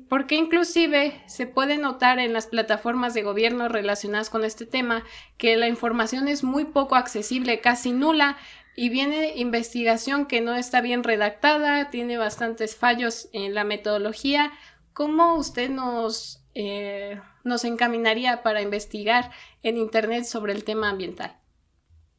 Porque 0.07 0.35
inclusive 0.35 1.21
se 1.27 1.45
puede 1.45 1.77
notar 1.77 2.17
en 2.17 2.33
las 2.33 2.47
plataformas 2.47 3.13
de 3.13 3.21
gobierno 3.21 3.67
relacionadas 3.67 4.31
con 4.31 4.43
este 4.43 4.65
tema 4.65 5.03
que 5.37 5.57
la 5.57 5.67
información 5.67 6.27
es 6.27 6.43
muy 6.43 6.65
poco 6.65 6.95
accesible, 6.95 7.61
casi 7.61 7.91
nula, 7.91 8.37
y 8.79 8.87
viene 8.87 9.33
investigación 9.35 10.25
que 10.25 10.39
no 10.39 10.55
está 10.55 10.79
bien 10.79 11.03
redactada, 11.03 11.89
tiene 11.89 12.17
bastantes 12.17 12.77
fallos 12.77 13.27
en 13.33 13.53
la 13.53 13.65
metodología. 13.65 14.53
¿Cómo 14.93 15.35
usted 15.35 15.69
nos, 15.69 16.45
eh, 16.55 17.19
nos 17.43 17.65
encaminaría 17.65 18.41
para 18.41 18.61
investigar 18.61 19.31
en 19.63 19.75
Internet 19.75 20.23
sobre 20.23 20.53
el 20.53 20.63
tema 20.63 20.89
ambiental? 20.89 21.35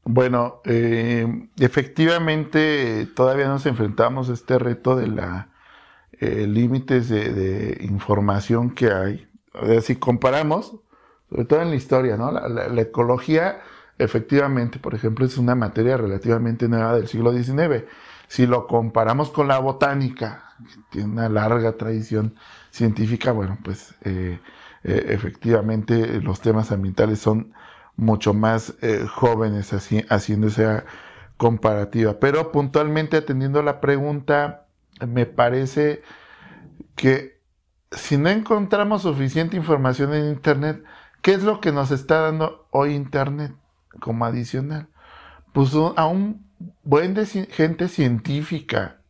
Bueno, 0.05 0.61
eh, 0.67 1.49
efectivamente 1.59 3.09
todavía 3.17 3.49
nos 3.49 3.65
enfrentamos 3.65 4.29
a 4.29 4.35
este 4.35 4.59
reto 4.59 4.97
de 4.97 5.07
la 5.07 5.49
eh, 6.13 6.47
límites 6.47 7.09
de, 7.09 7.79
información 7.81 8.75
que 8.75 8.93
hay. 8.93 9.29
si 9.81 9.97
comparamos, 9.97 10.77
sobre 11.31 11.47
todo 11.47 11.63
en 11.63 11.71
la 11.71 11.77
historia, 11.77 12.19
¿no? 12.19 12.31
la 12.31 12.83
ecología 12.83 13.63
efectivamente, 14.01 14.79
por 14.79 14.95
ejemplo, 14.95 15.27
es 15.27 15.37
una 15.37 15.55
materia 15.55 15.97
relativamente 15.97 16.69
nueva 16.69 16.95
del 16.95 17.07
siglo 17.07 17.33
XIX. 17.33 17.85
Si 18.29 18.47
lo 18.47 18.67
comparamos 18.67 19.31
con 19.31 19.49
la 19.49 19.59
botánica, 19.59 20.55
que 20.67 20.81
tiene 20.91 21.13
una 21.13 21.29
larga 21.29 21.73
tradición 21.73 22.35
científica, 22.71 23.33
bueno, 23.33 23.59
pues 23.63 23.95
eh, 24.03 24.41
eh, 24.85 25.07
efectivamente 25.09 26.21
los 26.21 26.41
temas 26.41 26.73
ambientales 26.73 27.19
son 27.19 27.53
mucho 27.97 28.33
más 28.33 28.75
eh, 28.81 29.07
jóvenes 29.07 29.73
haciendo 29.73 30.47
esa 30.47 30.85
comparativa. 31.37 32.19
Pero 32.21 32.53
puntualmente 32.53 33.19
atendiendo 33.19 33.63
la 33.63 33.81
pregunta, 33.81 34.67
me 35.07 35.27
parece 35.27 36.03
que 36.97 37.41
si 37.91 38.17
no 38.17 38.31
encontramos 38.31 39.03
suficiente 39.03 39.57
información 39.57 40.15
en 40.15 40.31
Internet, 40.31 40.85
¿qué 41.23 41.33
es 41.33 41.43
lo 41.43 41.61
que 41.61 41.73
nos 41.73 41.91
está 41.91 42.21
dando 42.21 42.67
hoy 42.71 42.95
Internet? 42.95 43.53
Como 43.99 44.25
adicional. 44.25 44.89
Pues 45.53 45.73
a 45.75 46.07
un 46.07 46.47
buen 46.83 47.15
de 47.15 47.27
gente 47.27 47.89
científica 47.89 49.01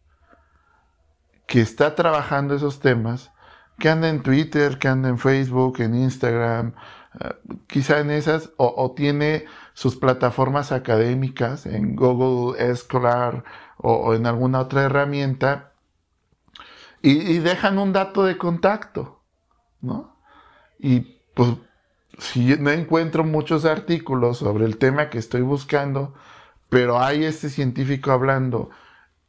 que 1.47 1.61
está 1.61 1.95
trabajando 1.95 2.55
esos 2.55 2.81
temas, 2.81 3.33
que 3.79 3.89
anda 3.89 4.09
en 4.09 4.23
Twitter, 4.23 4.79
que 4.79 4.89
anda 4.89 5.09
en 5.09 5.19
Facebook, 5.19 5.81
en 5.81 5.97
Instagram, 5.97 6.75
eh, 7.19 7.35
quizá 7.67 7.99
en 7.99 8.11
esas, 8.11 8.53
o, 8.57 8.93
tiene 8.95 9.47
sus 9.75 9.97
plataformas 9.97 10.71
académicas 10.71 11.67
en 11.67 11.97
Google 11.97 12.71
Escolar 12.71 13.43
o, 13.79 14.15
en 14.15 14.27
alguna 14.27 14.61
otra 14.61 14.83
herramienta, 14.85 15.73
y, 17.03 17.39
dejan 17.39 17.79
un 17.79 17.95
dato 17.95 18.25
de 18.25 18.37
contacto, 18.37 19.25
¿no? 19.81 20.21
Y 20.79 21.01
pues 21.35 21.57
si 22.21 22.57
no 22.57 22.71
encuentro 22.71 23.25
muchos 23.25 23.65
artículos 23.65 24.39
sobre 24.39 24.67
el 24.67 24.77
tema 24.77 25.09
que 25.09 25.19
estoy 25.19 25.41
buscando, 25.41 26.15
pero 26.69 27.01
hay 27.01 27.25
este 27.25 27.49
científico 27.49 28.13
hablando 28.13 28.71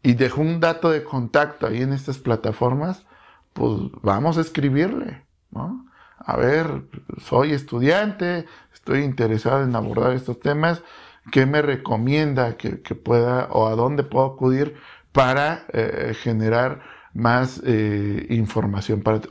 y 0.03 0.13
dejó 0.13 0.41
un 0.41 0.59
dato 0.59 0.91
de 0.91 1.03
contacto 1.03 1.67
ahí 1.67 1.81
en 1.81 1.93
estas 1.93 2.17
plataformas, 2.17 3.05
pues 3.53 3.73
vamos 4.01 4.37
a 4.37 4.41
escribirle, 4.41 5.25
¿no? 5.51 5.85
A 6.17 6.35
ver, 6.35 6.83
soy 7.19 7.53
estudiante, 7.53 8.45
estoy 8.73 9.03
interesado 9.03 9.63
en 9.63 9.75
abordar 9.75 10.13
estos 10.13 10.39
temas, 10.39 10.83
¿qué 11.31 11.45
me 11.45 11.61
recomienda 11.61 12.57
que, 12.57 12.77
pueda 12.95 13.47
o 13.51 13.67
a 13.67 13.75
dónde 13.75 14.03
puedo 14.03 14.25
acudir 14.25 14.75
para 15.13 15.65
eh, 15.73 16.13
generar 16.21 16.81
más 17.13 17.61
eh, 17.65 18.27
información, 18.29 19.01
para 19.01 19.21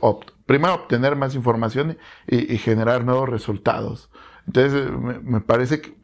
primero 0.51 0.73
obtener 0.73 1.15
más 1.15 1.33
información 1.33 1.97
y, 2.27 2.57
generar 2.57 3.05
nuevos 3.05 3.29
resultados. 3.29 4.09
Entonces, 4.45 4.91
me, 5.23 5.39
parece 5.39 5.79
que 5.79 5.95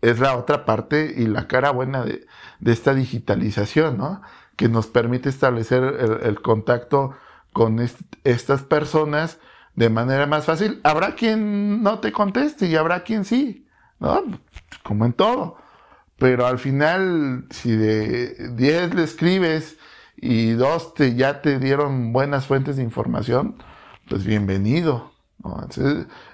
es 0.00 0.20
la 0.20 0.36
otra 0.36 0.64
parte 0.64 1.12
y 1.16 1.26
la 1.26 1.48
cara 1.48 1.72
buena 1.72 2.04
de, 2.04 2.24
esta 2.64 2.94
digitalización, 2.94 3.98
¿no? 3.98 4.22
Que 4.54 4.68
nos 4.68 4.86
permite 4.86 5.28
establecer 5.28 5.82
el, 6.22 6.40
contacto 6.40 7.16
con 7.52 7.84
estas 8.22 8.62
personas 8.62 9.40
de 9.74 9.90
manera 9.90 10.26
más 10.26 10.44
fácil. 10.44 10.80
Habrá 10.84 11.16
quien 11.16 11.82
no 11.82 11.98
te 11.98 12.12
conteste 12.12 12.66
y 12.66 12.76
habrá 12.76 13.02
quien 13.02 13.24
sí, 13.24 13.66
¿no? 13.98 14.22
Como 14.84 15.04
en 15.04 15.14
todo. 15.14 15.56
Pero 16.16 16.46
al 16.46 16.60
final, 16.60 17.46
si 17.50 17.74
de 17.74 18.50
10 18.52 18.94
le 18.94 19.02
escribes 19.02 19.78
y 20.16 20.52
dos 20.52 20.94
te, 20.94 21.16
ya 21.16 21.42
te 21.42 21.58
dieron 21.58 22.12
buenas 22.12 22.46
fuentes 22.46 22.76
de 22.76 22.84
información, 22.84 23.56
pues 24.08 24.24
bienvenido. 24.24 25.12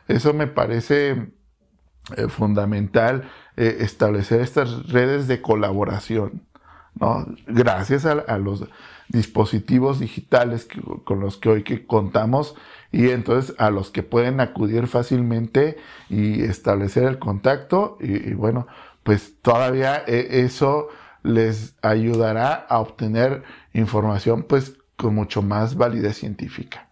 eso 0.08 0.34
me 0.34 0.46
parece 0.46 1.32
eh, 2.16 2.28
fundamental, 2.28 3.30
eh, 3.56 3.78
establecer 3.80 4.40
estas 4.40 4.88
redes 4.88 5.28
de 5.28 5.40
colaboración, 5.40 6.42
¿no? 6.94 7.26
Gracias 7.46 8.04
a, 8.06 8.38
los 8.38 8.64
dispositivos 9.08 10.00
digitales 10.00 10.68
con 11.04 11.20
los 11.20 11.36
que 11.36 11.48
hoy 11.48 11.62
que 11.62 11.86
contamos 11.86 12.54
y 12.90 13.10
entonces 13.10 13.54
a 13.58 13.70
los 13.70 13.90
que 13.90 14.02
pueden 14.02 14.40
acudir 14.40 14.86
fácilmente 14.86 15.76
y 16.08 16.42
establecer 16.42 17.04
el 17.04 17.18
contacto 17.18 17.98
y, 18.00 18.32
bueno, 18.34 18.66
pues 19.02 19.40
todavía 19.42 20.02
eh, 20.06 20.44
eso 20.44 20.88
les 21.22 21.76
ayudará 21.82 22.54
a 22.54 22.80
obtener 22.80 23.42
información 23.74 24.44
pues 24.44 24.78
con 24.96 25.14
mucho 25.14 25.42
más 25.42 25.76
validez 25.76 26.16
científica 26.16 26.88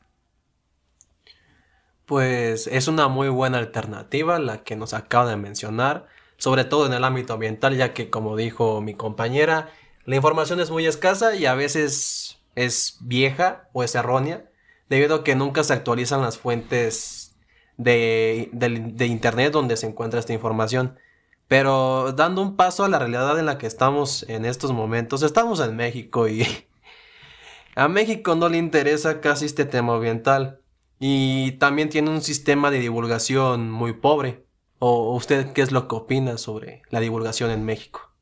pues 2.11 2.66
es 2.66 2.88
una 2.88 3.07
muy 3.07 3.29
buena 3.29 3.59
alternativa 3.59 4.40
la 4.40 4.64
que 4.64 4.75
nos 4.75 4.94
acaba 4.94 5.31
de 5.31 5.37
mencionar, 5.37 6.09
sobre 6.38 6.64
todo 6.64 6.87
en 6.87 6.92
el 6.92 7.05
ámbito 7.05 7.35
ambiental, 7.35 7.77
ya 7.77 7.94
que 7.94 8.11
como 8.11 8.37
dijo 8.37 8.81
mi 8.81 8.94
compañera, 8.94 9.70
la 10.07 10.16
información 10.16 10.59
es 10.59 10.73
muy 10.73 10.87
escasa 10.87 11.37
y 11.37 11.46
a 11.46 11.55
veces 11.55 12.40
es 12.57 12.96
vieja 13.01 13.68
o 13.73 13.85
es 13.85 13.94
errónea. 13.94 14.44
debido 14.88 15.14
a 15.14 15.25
que 15.25 15.37
nunca 15.37 15.62
se 15.62 15.73
actualizan 15.73 16.20
las 16.20 16.37
fuentes 16.37 17.37
de, 17.77 18.51
de 18.53 19.07
Internet 19.07 19.53
donde 19.53 19.77
se 19.77 19.87
encuentra 19.87 20.18
esta 20.18 20.33
información. 20.33 20.99
Pero 21.46 22.12
dando 22.12 22.42
un 22.42 22.57
paso 22.57 22.83
a 22.83 22.88
la 22.88 22.99
realidad 22.99 23.38
en 23.38 23.46
la 23.46 23.57
que 23.57 23.68
estamos 23.68 24.25
en 24.29 24.46
estos 24.46 24.73
momentos, 24.73 25.23
estamos 25.23 25.61
en 25.61 25.77
México 25.77 26.27
y 26.27 26.44
a 27.77 27.87
México 27.87 28.35
no 28.35 28.49
le 28.49 28.59
interesa 28.59 29.20
casi 29.20 29.46
este 29.46 29.64
tema 29.64 29.94
ambiental 29.94 30.60
y 31.00 31.52
también 31.52 31.88
tiene 31.88 32.10
un 32.10 32.20
sistema 32.20 32.70
de 32.70 32.78
divulgación 32.78 33.70
muy 33.70 33.94
pobre. 33.94 34.46
¿O 34.78 35.14
usted 35.14 35.52
qué 35.52 35.62
es 35.62 35.72
lo 35.72 35.88
que 35.88 35.96
opina 35.96 36.38
sobre 36.38 36.82
la 36.90 37.00
divulgación 37.00 37.50
en 37.50 37.64
México? 37.64 38.12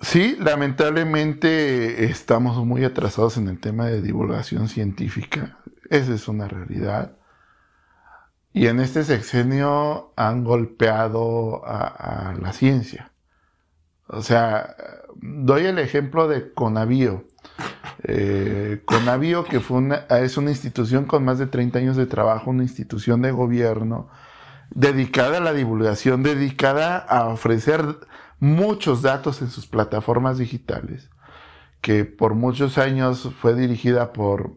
Sí, 0.00 0.36
lamentablemente 0.38 2.04
estamos 2.04 2.64
muy 2.64 2.84
atrasados 2.84 3.36
en 3.36 3.48
el 3.48 3.60
tema 3.60 3.86
de 3.86 4.00
divulgación 4.00 4.68
científica. 4.68 5.58
Esa 5.90 6.14
es 6.14 6.28
una 6.28 6.46
realidad. 6.46 7.16
Y 8.52 8.68
en 8.68 8.78
este 8.78 9.02
sexenio 9.02 10.12
han 10.16 10.44
golpeado 10.44 11.62
a, 11.64 12.34
la 12.40 12.52
ciencia. 12.52 13.12
O 14.06 14.22
sea, 14.22 14.76
doy 15.16 15.66
el 15.66 15.78
ejemplo 15.78 16.28
de 16.28 16.52
Conavío. 16.52 17.24
Eh, 18.04 18.82
Conavío, 18.84 19.44
que 19.44 19.60
fue 19.60 19.78
una, 19.78 20.06
es 20.10 20.36
una 20.36 20.50
institución 20.50 21.04
con 21.04 21.24
más 21.24 21.38
de 21.38 21.46
30 21.46 21.78
años 21.78 21.96
de 21.96 22.06
trabajo, 22.06 22.50
una 22.50 22.62
institución 22.62 23.22
de 23.22 23.32
gobierno 23.32 24.08
dedicada 24.70 25.38
a 25.38 25.40
la 25.40 25.52
divulgación, 25.52 26.22
dedicada 26.22 26.98
a 26.98 27.26
ofrecer 27.28 27.82
muchos 28.38 29.02
datos 29.02 29.42
en 29.42 29.50
sus 29.50 29.66
plataformas 29.66 30.38
digitales, 30.38 31.10
que 31.80 32.04
por 32.04 32.34
muchos 32.34 32.78
años 32.78 33.30
fue 33.40 33.54
dirigida 33.54 34.12
por 34.12 34.52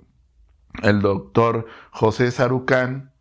el 0.84 1.02
doctor 1.02 1.66
José 1.92 2.32
Sarucán, 2.32 3.12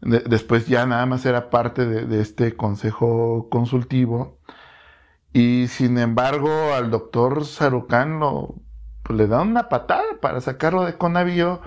después 0.00 0.66
ya 0.66 0.86
nada 0.86 1.06
más 1.06 1.24
era 1.26 1.50
parte 1.50 1.86
de, 1.86 2.20
este 2.20 2.56
consejo 2.56 3.48
consultivo. 3.50 4.38
Y 5.32 5.66
sin 5.68 5.98
embargo, 5.98 6.74
al 6.74 6.90
doctor 6.90 7.44
Sarucán 7.44 8.20
lo, 8.20 8.54
pues, 9.06 9.18
le 9.18 9.26
da 9.26 9.42
una 9.42 9.68
patada 9.68 10.04
para 10.20 10.40
sacarlo 10.40 10.84
de 10.84 10.96
Conavío. 10.96 11.60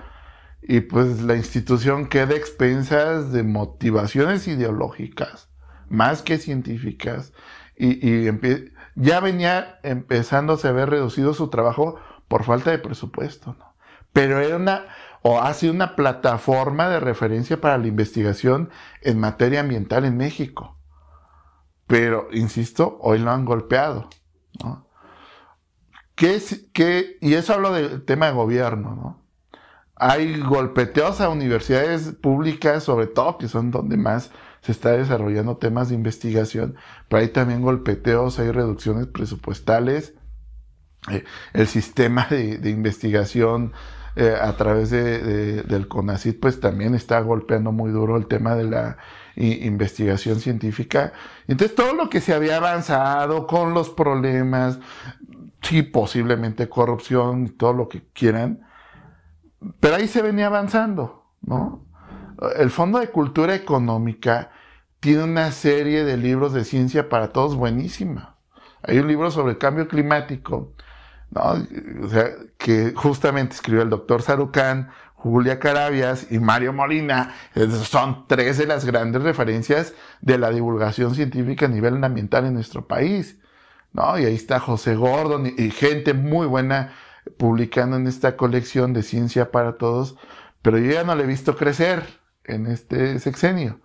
Y 0.62 0.80
pues 0.80 1.22
la 1.22 1.36
institución 1.36 2.06
queda 2.06 2.34
expensas 2.34 3.32
de 3.32 3.42
motivaciones 3.42 4.46
ideológicas, 4.46 5.48
más 5.88 6.22
que 6.22 6.38
científicas. 6.38 7.32
Y, 7.76 8.28
ya 8.96 9.20
venía 9.20 9.78
empezándose 9.82 10.68
a 10.68 10.72
ver 10.72 10.90
reducido 10.90 11.32
su 11.32 11.48
trabajo 11.48 11.98
por 12.28 12.44
falta 12.44 12.70
de 12.70 12.78
presupuesto. 12.78 13.56
¿no? 13.58 13.74
Pero 14.12 14.40
era 14.40 14.56
una, 14.56 14.84
o 15.22 15.40
ha 15.40 15.54
sido 15.54 15.72
una 15.72 15.96
plataforma 15.96 16.88
de 16.88 17.00
referencia 17.00 17.60
para 17.60 17.78
la 17.78 17.86
investigación 17.86 18.68
en 19.00 19.18
materia 19.18 19.60
ambiental 19.60 20.04
en 20.04 20.18
México. 20.18 20.76
Pero, 21.86 22.28
insisto, 22.32 22.98
hoy 23.00 23.18
lo 23.18 23.30
han 23.30 23.46
golpeado. 23.46 24.10
¿no? 24.62 24.89
¿Qué, 26.20 27.16
y 27.22 27.32
eso 27.32 27.54
hablo 27.54 27.72
del 27.72 28.02
tema 28.02 28.26
de 28.26 28.32
gobierno, 28.32 28.94
¿no? 28.94 29.22
Hay 29.96 30.38
golpeteos 30.40 31.18
a 31.22 31.30
universidades 31.30 32.12
públicas, 32.12 32.84
sobre 32.84 33.06
todo, 33.06 33.38
que 33.38 33.48
son 33.48 33.70
donde 33.70 33.96
más 33.96 34.30
se 34.60 34.72
está 34.72 34.92
desarrollando 34.92 35.56
temas 35.56 35.88
de 35.88 35.94
investigación, 35.94 36.76
pero 37.08 37.22
hay 37.22 37.28
también 37.28 37.62
golpeteos, 37.62 38.38
hay 38.38 38.50
reducciones 38.50 39.06
presupuestales. 39.06 40.12
Eh, 41.10 41.24
el 41.54 41.66
sistema 41.66 42.26
de 42.28 42.68
investigación 42.68 43.72
eh, 44.16 44.36
a 44.38 44.54
través 44.56 44.90
de, 44.90 45.62
del 45.62 45.88
CONACIT, 45.88 46.38
pues 46.38 46.60
también 46.60 46.94
está 46.94 47.20
golpeando 47.20 47.72
muy 47.72 47.92
duro 47.92 48.18
el 48.18 48.26
tema 48.26 48.54
de 48.56 48.64
la 48.64 48.98
investigación 49.36 50.40
científica. 50.40 51.14
Entonces, 51.46 51.74
todo 51.74 51.94
lo 51.94 52.10
que 52.10 52.20
se 52.20 52.34
había 52.34 52.56
avanzado 52.56 53.46
con 53.46 53.72
los 53.72 53.88
problemas, 53.88 54.80
sí, 55.62 55.82
posiblemente 55.82 56.68
corrupción, 56.68 57.56
todo 57.56 57.72
lo 57.72 57.88
que 57.88 58.08
quieran, 58.12 58.66
pero 59.80 59.96
ahí 59.96 60.08
se 60.08 60.22
venía 60.22 60.46
avanzando, 60.46 61.26
¿no? 61.42 61.86
El 62.56 62.70
Fondo 62.70 62.98
de 62.98 63.10
Cultura 63.10 63.54
Económica 63.54 64.50
tiene 65.00 65.24
una 65.24 65.50
serie 65.52 66.04
de 66.04 66.16
libros 66.16 66.52
de 66.52 66.64
ciencia 66.64 67.08
para 67.08 67.28
todos 67.28 67.54
buenísima. 67.56 68.36
Hay 68.82 68.98
un 68.98 69.08
libro 69.08 69.30
sobre 69.30 69.52
el 69.52 69.58
cambio 69.58 69.88
climático 69.88 70.74
¿no? 71.30 71.64
O 72.04 72.08
sea, 72.08 72.30
que 72.58 72.92
justamente 72.94 73.54
escribió 73.54 73.82
el 73.82 73.90
doctor 73.90 74.22
Sarucán, 74.22 74.90
Julia 75.14 75.58
Carabias 75.58 76.26
y 76.30 76.38
Mario 76.38 76.72
Molina, 76.72 77.34
son 77.84 78.26
tres 78.26 78.58
de 78.58 78.66
las 78.66 78.84
grandes 78.84 79.22
referencias 79.22 79.94
de 80.20 80.38
la 80.38 80.50
divulgación 80.50 81.14
científica 81.14 81.66
a 81.66 81.68
nivel 81.68 82.02
ambiental 82.02 82.46
en 82.46 82.54
nuestro 82.54 82.86
país, 82.86 83.38
¿no? 83.92 84.18
Y 84.18 84.24
ahí 84.24 84.34
está 84.34 84.60
José 84.60 84.94
Gordon 84.94 85.46
y, 85.46 85.70
gente 85.70 86.14
muy 86.14 86.46
buena 86.46 86.92
publicando 87.38 87.96
en 87.96 88.06
esta 88.06 88.36
colección 88.36 88.92
de 88.92 89.02
ciencia 89.02 89.50
para 89.50 89.76
todos, 89.78 90.16
pero 90.62 90.78
yo 90.78 90.90
ya 90.92 91.04
no 91.04 91.14
le 91.14 91.24
he 91.24 91.26
visto 91.26 91.56
crecer 91.56 92.04
en 92.44 92.66
este 92.66 93.18
sexenio. 93.18 93.80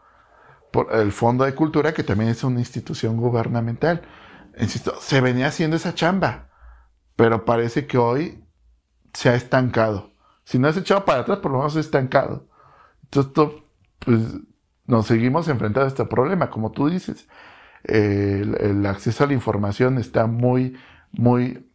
Por 0.72 0.94
el 0.94 1.12
Fondo 1.12 1.46
de 1.46 1.56
Cultura, 1.56 1.94
que 1.94 2.04
también 2.04 2.30
es 2.32 2.44
una 2.44 2.60
institución 2.60 3.18
gubernamental. 3.18 4.02
Insisto, 4.60 4.96
se 5.00 5.22
venía 5.22 5.48
haciendo 5.48 5.78
esa 5.78 5.94
chamba 5.96 6.50
pero 7.16 7.46
parece 7.46 7.88
que 7.88 7.98
hoy 7.98 8.44
se 9.14 9.30
ha 9.30 9.36
estancado. 9.36 10.12
Si 10.44 10.60
no 10.60 10.68
es 10.68 10.78
echado 10.78 11.06
para 11.06 11.22
atrás, 11.22 11.40
por 11.40 11.52
lo 11.52 11.60
menos 11.60 11.74
se 11.74 11.80
ha 11.80 11.82
estancado. 11.82 12.48
Entonces, 13.04 13.32
pues 14.00 14.20
nos 14.86 15.08
seguimos 15.08 15.48
enfrentando 15.48 15.86
a 15.86 15.90
este 15.90 16.06
problema. 16.06 16.50
Como 16.50 16.72
tú 16.72 16.90
dices, 16.90 17.28
el, 17.88 18.86
acceso 18.86 19.24
a 19.24 19.28
la 19.28 19.34
información 19.34 19.98
está 19.98 20.28
muy, 20.28 20.78
muy 21.12 21.70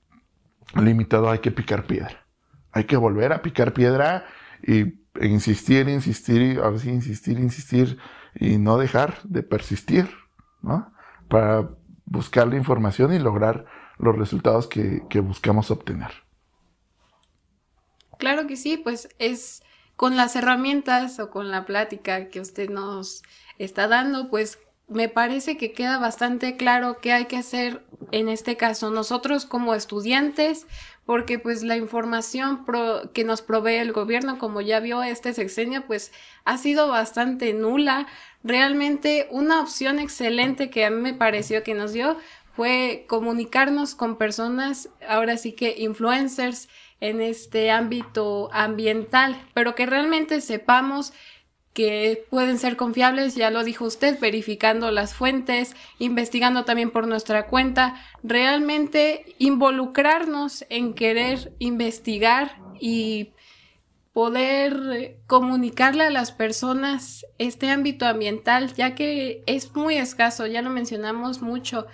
limitado. 0.75 1.31
Hay 1.31 1.39
que 1.39 1.51
picar 1.51 1.87
piedra. 1.87 2.27
Hay 2.73 2.85
que 2.85 2.97
volver 2.97 3.33
a 3.33 3.43
picar 3.43 3.73
piedra 3.73 4.27
y 4.63 5.01
insistir, 5.21 5.89
insistir, 5.89 6.61
a 6.61 6.79
si 6.79 6.91
insistir, 6.91 7.39
insistir 7.39 7.99
y 8.35 8.59
no 8.59 8.79
dejar 8.79 9.23
de 9.25 9.43
persistir, 9.43 10.09
¿no? 10.63 10.93
Para 11.29 11.69
buscar 12.05 12.49
la 12.49 12.57
información 12.57 13.13
y 13.13 13.19
lograr 13.19 13.67
los 13.99 14.17
resultados 14.17 14.67
que, 14.67 15.21
buscamos 15.21 15.71
obtener. 15.71 16.11
Claro 18.19 18.47
que 18.47 18.57
sí, 18.57 18.77
pues 18.77 19.09
es 19.19 19.63
con 19.97 20.17
las 20.17 20.37
herramientas 20.37 21.21
o 21.21 21.31
con 21.31 21.51
la 21.51 21.67
plática 21.67 22.29
que 22.29 22.41
usted 22.41 22.71
nos 22.71 23.23
está 23.59 23.89
dando, 23.89 24.31
pues 24.31 24.59
me 24.91 25.09
parece 25.09 25.57
que 25.57 25.73
queda 25.73 25.99
bastante 25.99 26.57
claro 26.57 26.99
qué 27.01 27.13
hay 27.13 27.27
que 27.27 27.37
hacer 27.37 27.83
en 28.11 28.29
este 28.29 28.57
caso 28.57 28.91
nosotros 28.91 29.47
como 29.47 29.75
estudiantes, 29.75 30.67
porque 31.07 31.39
pues 31.39 31.63
la 31.63 31.77
información 31.77 32.65
que 33.15 33.25
nos 33.25 33.41
provee 33.41 33.77
el 33.77 33.93
gobierno, 33.93 34.39
como 34.39 34.61
ya 34.61 34.81
vio 34.81 35.03
este 35.03 35.33
sexenio, 35.33 35.87
pues 35.87 36.13
ha 36.45 36.59
sido 36.59 36.89
bastante 36.89 37.53
nula. 37.53 38.07
Realmente 38.43 39.29
una 39.31 39.61
opción 39.61 39.99
excelente 39.99 40.71
que 40.71 40.85
a 40.85 40.91
mí 40.91 41.01
me 41.01 41.15
pareció 41.15 41.63
que 41.63 41.75
nos 41.75 41.93
dio 41.93 42.17
fue 42.55 43.05
comunicarnos 43.09 43.95
con 43.95 44.17
personas, 44.17 44.89
ahora 45.09 45.37
sí 45.37 45.53
que 45.53 45.77
influencers 45.79 46.69
en 47.01 47.21
este 47.21 47.71
ámbito 47.71 48.51
ambiental, 48.53 49.41
pero 49.55 49.75
que 49.75 49.87
realmente 49.87 50.41
sepamos 50.41 51.13
que 51.73 52.27
pueden 52.31 52.59
ser 52.59 52.77
confiables, 52.77 53.37
ya 53.37 53.51
lo 53.51 53.63
dijo 53.63 53.85
usted, 53.85 54.19
verificando 54.19 54.91
las 54.91 55.15
fuentes, 55.15 55.77
investigando 55.99 56.65
también 56.65 56.91
por 56.91 57.07
nuestra 57.07 57.47
cuenta, 57.47 57.95
realmente 58.23 59.35
involucrarnos 59.39 60.65
en 60.69 60.95
querer 60.95 61.53
investigar 61.59 62.57
y 62.81 63.31
poder 64.13 65.19
comunicarle 65.29 66.05
a 66.05 66.11
las 66.11 66.33
personas 66.33 67.25
este 67.39 67.71
ámbito 67.71 68.07
ambiental, 68.07 68.75
ya 68.75 68.97
que 68.97 69.45
es 69.47 69.75
muy 69.75 69.97
escaso, 69.97 70.47
ya 70.47 70.63
lo 70.63 70.71
mencionamos 70.71 71.41
mucho, 71.41 71.87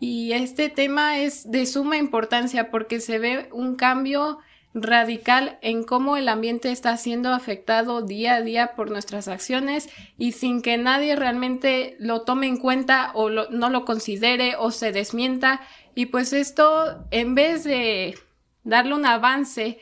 y 0.00 0.32
este 0.32 0.68
tema 0.68 1.18
es 1.18 1.50
de 1.50 1.66
suma 1.66 1.96
importancia 1.96 2.70
porque 2.70 3.00
se 3.00 3.18
ve 3.18 3.48
un 3.52 3.74
cambio 3.74 4.38
radical 4.82 5.58
en 5.62 5.84
cómo 5.84 6.16
el 6.16 6.28
ambiente 6.28 6.70
está 6.70 6.96
siendo 6.96 7.32
afectado 7.32 8.02
día 8.02 8.36
a 8.36 8.42
día 8.42 8.74
por 8.74 8.90
nuestras 8.90 9.28
acciones 9.28 9.88
y 10.16 10.32
sin 10.32 10.62
que 10.62 10.78
nadie 10.78 11.16
realmente 11.16 11.96
lo 11.98 12.22
tome 12.22 12.46
en 12.46 12.58
cuenta 12.58 13.12
o 13.14 13.30
no 13.30 13.70
lo 13.70 13.84
considere 13.84 14.56
o 14.56 14.70
se 14.70 14.92
desmienta. 14.92 15.60
Y 15.94 16.06
pues 16.06 16.32
esto, 16.32 17.06
en 17.10 17.34
vez 17.34 17.64
de 17.64 18.16
darle 18.64 18.94
un 18.94 19.06
avance, 19.06 19.78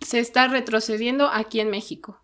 se 0.00 0.18
está 0.18 0.48
retrocediendo 0.48 1.28
aquí 1.28 1.60
en 1.60 1.70
México. 1.70 2.20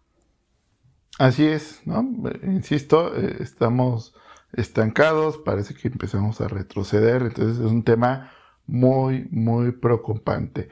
Así 1.19 1.47
es, 1.47 1.81
¿no? 1.85 2.09
Insisto, 2.45 3.17
eh, 3.17 3.37
estamos 3.41 4.15
estancados, 4.53 5.39
parece 5.39 5.75
que 5.75 5.89
empezamos 5.89 6.41
a 6.41 6.49
retroceder, 6.49 7.23
entonces 7.23 7.59
es 7.59 7.71
un 7.71 7.83
tema 7.83 8.33
muy, 8.67 9.27
muy 9.31 9.73
preocupante. 9.73 10.69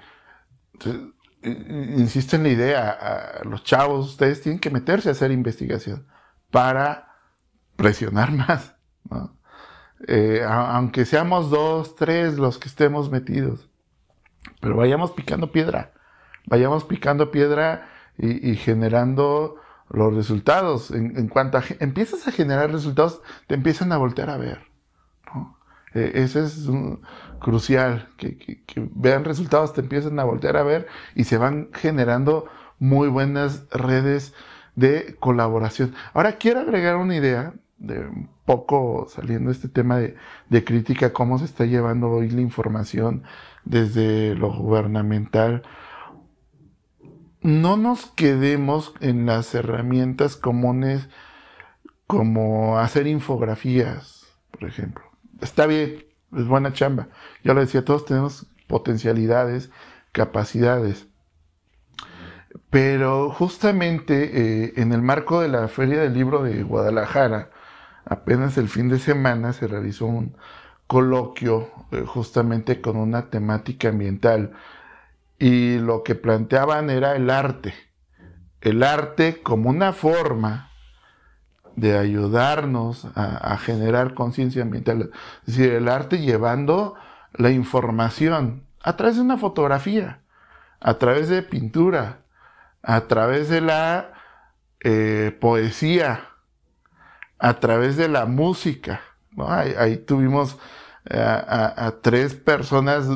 Insisto 1.47 2.37
en 2.37 2.43
la 2.43 2.49
idea, 2.49 3.41
los 3.45 3.63
chavos, 3.65 4.11
ustedes 4.11 4.43
tienen 4.43 4.59
que 4.59 4.71
meterse 4.71 5.09
a 5.09 5.13
hacer 5.13 5.31
investigación 5.31 6.07
para 6.51 7.15
presionar 7.77 8.33
más, 8.33 8.75
eh, 10.09 10.45
aunque 10.47 11.05
seamos 11.05 11.51
dos, 11.51 11.95
tres 11.97 12.39
los 12.39 12.59
que 12.59 12.69
estemos 12.69 13.11
metidos, 13.11 13.69
pero 14.61 14.77
vayamos 14.77 15.13
picando 15.13 15.53
piedra, 15.53 15.93
vayamos 16.47 16.85
picando 16.85 17.31
piedra 17.31 17.89
y, 18.19 18.57
generando 18.57 19.57
los 19.91 20.15
resultados. 20.15 20.91
En, 20.91 21.29
cuanto 21.29 21.61
empiezas 21.81 22.27
a 22.27 22.33
generar 22.33 22.71
resultados, 22.71 23.21
te 23.47 23.55
empiezan 23.55 23.93
a 23.93 23.99
voltear 23.99 24.31
a 24.31 24.39
ver. 24.39 24.61
Eh, 25.95 26.13
ese 26.15 26.45
es 26.45 26.69
crucial, 27.39 28.09
que, 28.17 28.63
vean 28.95 29.25
resultados, 29.25 29.73
te 29.73 29.81
empiezan 29.81 30.19
a 30.19 30.25
voltear 30.25 30.57
a 30.57 30.63
ver 30.63 30.87
y 31.15 31.25
se 31.25 31.39
van 31.39 31.69
generando 31.73 32.47
muy 32.79 33.09
buenas 33.09 33.67
redes 33.71 34.35
de 34.75 35.17
colaboración. 35.21 35.95
Ahora 36.13 36.33
quiero 36.33 36.61
agregar 36.61 36.97
una 36.97 37.17
idea, 37.17 37.55
de 37.79 38.01
un 38.01 38.31
poco 38.47 39.07
saliendo 39.09 39.51
este 39.51 39.69
tema 39.69 39.99
de, 39.99 40.17
de 40.49 40.65
crítica, 40.65 41.13
cómo 41.13 41.39
se 41.39 41.45
está 41.45 41.67
llevando 41.67 42.11
hoy 42.11 42.31
la 42.31 42.41
información 42.41 43.23
desde 43.65 44.35
lo 44.35 44.53
gubernamental. 44.53 45.63
No 47.43 47.77
nos 47.77 48.07
quedemos 48.07 48.95
en 49.01 49.27
las 49.27 49.55
herramientas 49.55 50.37
comunes 50.37 51.09
como 52.07 52.79
hacer 52.79 53.07
infografías, 53.07 54.27
por 54.51 54.69
ejemplo 54.69 55.07
está 55.41 55.67
bien, 55.67 56.05
es 56.37 56.47
buena 56.47 56.73
chamba. 56.73 57.09
Ya 57.45 57.55
lo 57.55 57.61
decía, 57.61 57.85
todos 57.85 58.05
tenemos 58.05 58.47
potencialidades, 58.67 59.71
capacidades. 60.13 61.07
Pero 62.71 63.31
justamente 63.31 64.65
eh, 64.65 64.73
en 64.77 64.93
el 64.93 65.03
marco 65.03 65.41
de 65.41 65.49
la 65.49 65.69
Feria 65.69 66.01
del 66.01 66.15
Libro 66.15 66.43
de 66.43 66.63
Guadalajara, 66.63 67.51
apenas 68.05 68.59
el 68.59 68.69
fin 68.69 68.89
de 68.89 68.99
semana 68.99 69.53
se 69.53 69.67
realizó 69.67 70.07
un 70.07 70.37
coloquio 70.87 71.71
eh, 71.91 72.05
justamente 72.07 72.81
con 72.81 72.97
una 72.97 73.31
temática 73.31 73.89
ambiental 73.89 74.53
y 75.39 75.79
lo 75.79 76.03
que 76.03 76.15
planteaban 76.15 76.91
era 76.91 77.15
el 77.17 77.31
arte, 77.31 77.75
el 78.61 78.83
arte 78.83 79.43
como 79.43 79.71
una 79.71 79.93
forma 79.93 80.71
de 81.77 81.99
ayudarnos 81.99 83.07
a, 83.15 83.57
generar 83.59 84.15
conciencia 84.15 84.63
ambiental. 84.63 85.11
Es 85.47 85.57
decir, 85.57 85.73
el 85.73 85.89
arte 85.89 86.19
llevando 86.19 86.95
la 87.35 87.51
información 87.51 88.65
a 88.83 88.97
través 88.97 89.17
de 89.17 89.23
una 89.23 89.37
fotografía, 89.37 90.21
a 90.81 90.95
través 90.95 91.29
de 91.29 91.43
pintura, 91.43 92.21
a 92.83 93.03
través 93.03 93.49
de 93.49 93.61
la 93.61 94.13
eh, 94.81 95.37
poesía, 95.39 96.29
a 97.39 97.61
través 97.61 97.97
de 97.97 98.09
la 98.09 98.25
música. 98.25 99.03
Ahí, 99.39 99.99
tuvimos 99.99 100.59
a, 101.11 101.93
tres 102.01 102.35
personas 102.35 103.07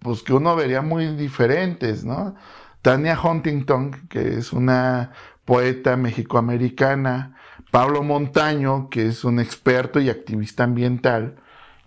pues, 0.00 0.22
que 0.22 0.34
uno 0.34 0.54
vería 0.54 0.82
muy 0.82 1.16
diferentes, 1.16 2.04
¿no? 2.04 2.34
Tania 2.82 3.18
Huntington, 3.18 4.08
que 4.08 4.34
es 4.38 4.52
una 4.52 5.12
poeta 5.44 5.96
mexicoamericana, 5.96 7.36
Pablo 7.72 8.02
Montaño, 8.02 8.90
que 8.90 9.06
es 9.06 9.24
un 9.24 9.40
experto 9.40 9.98
y 9.98 10.10
activista 10.10 10.64
ambiental, 10.64 11.36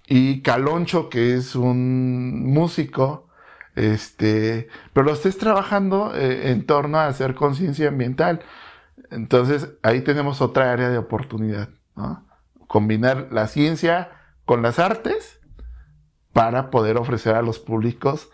y 0.07 0.41
Caloncho, 0.41 1.09
que 1.09 1.35
es 1.35 1.55
un 1.55 2.43
músico, 2.51 3.29
este, 3.75 4.67
pero 4.93 5.05
los 5.05 5.19
estés 5.19 5.37
trabajando 5.37 6.11
eh, 6.15 6.49
en 6.49 6.65
torno 6.65 6.97
a 6.97 7.05
hacer 7.05 7.35
conciencia 7.35 7.89
ambiental. 7.89 8.41
Entonces, 9.11 9.73
ahí 9.83 10.01
tenemos 10.01 10.41
otra 10.41 10.71
área 10.71 10.89
de 10.89 10.97
oportunidad, 10.97 11.69
¿no? 11.95 12.25
Combinar 12.65 13.27
la 13.31 13.47
ciencia 13.47 14.09
con 14.45 14.63
las 14.63 14.79
artes 14.79 15.39
para 16.33 16.71
poder 16.71 16.97
ofrecer 16.97 17.35
a 17.35 17.43
los 17.43 17.59
públicos, 17.59 18.31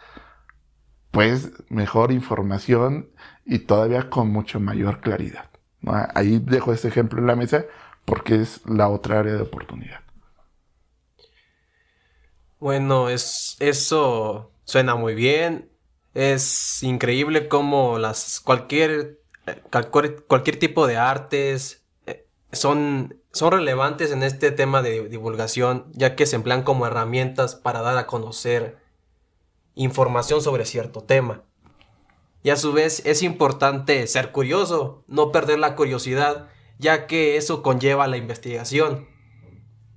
pues, 1.12 1.52
mejor 1.68 2.14
información 2.14 3.10
y 3.44 3.60
todavía 3.60 4.10
con 4.10 4.30
mucho 4.32 4.62
mayor 4.62 5.02
claridad. 5.02 5.51
Ahí 5.86 6.40
dejo 6.40 6.74
este 6.74 6.90
ejemplo 6.90 7.20
en 7.20 7.28
la 7.28 7.36
mesa 7.36 7.66
porque 8.06 8.36
es 8.36 8.62
la 8.66 8.90
otra 8.90 9.20
área 9.20 9.34
de 9.34 9.42
oportunidad. 9.42 10.02
Bueno, 12.60 13.10
es, 13.10 13.58
eso 13.60 14.52
suena 14.66 14.96
muy 14.96 15.16
bien. 15.16 15.72
Es 16.14 16.84
increíble 16.84 17.48
cómo 17.48 17.98
las 17.98 18.40
cualquier, 18.40 19.20
cualquier, 20.28 20.60
tipo 20.60 20.86
de 20.86 20.98
artes 20.98 21.84
eh, 22.06 22.28
son, 22.52 23.20
son 23.32 23.54
relevantes 23.54 24.12
en 24.12 24.22
este 24.22 24.52
tema 24.52 24.82
de 24.82 25.08
divulgación, 25.08 25.88
ya 25.94 26.16
que 26.16 26.26
se 26.26 26.36
emplean 26.36 26.64
como 26.64 26.86
herramientas 26.86 27.56
para 27.56 27.82
dar 27.82 27.98
a 27.98 28.08
conocer 28.08 28.78
información 29.74 30.42
sobre 30.42 30.66
cierto 30.66 31.02
tema. 31.02 31.44
Y 32.44 32.50
a 32.50 32.56
su 32.56 32.74
vez 32.74 33.04
es 33.06 33.22
importante 33.22 34.06
ser 34.08 34.32
curioso, 34.32 35.04
no 35.08 35.32
perder 35.32 35.60
la 35.60 35.76
curiosidad, 35.76 36.48
ya 36.80 37.06
que 37.06 37.38
eso 37.38 37.62
conlleva 37.62 38.08
la 38.08 38.18
investigación. 38.18 39.08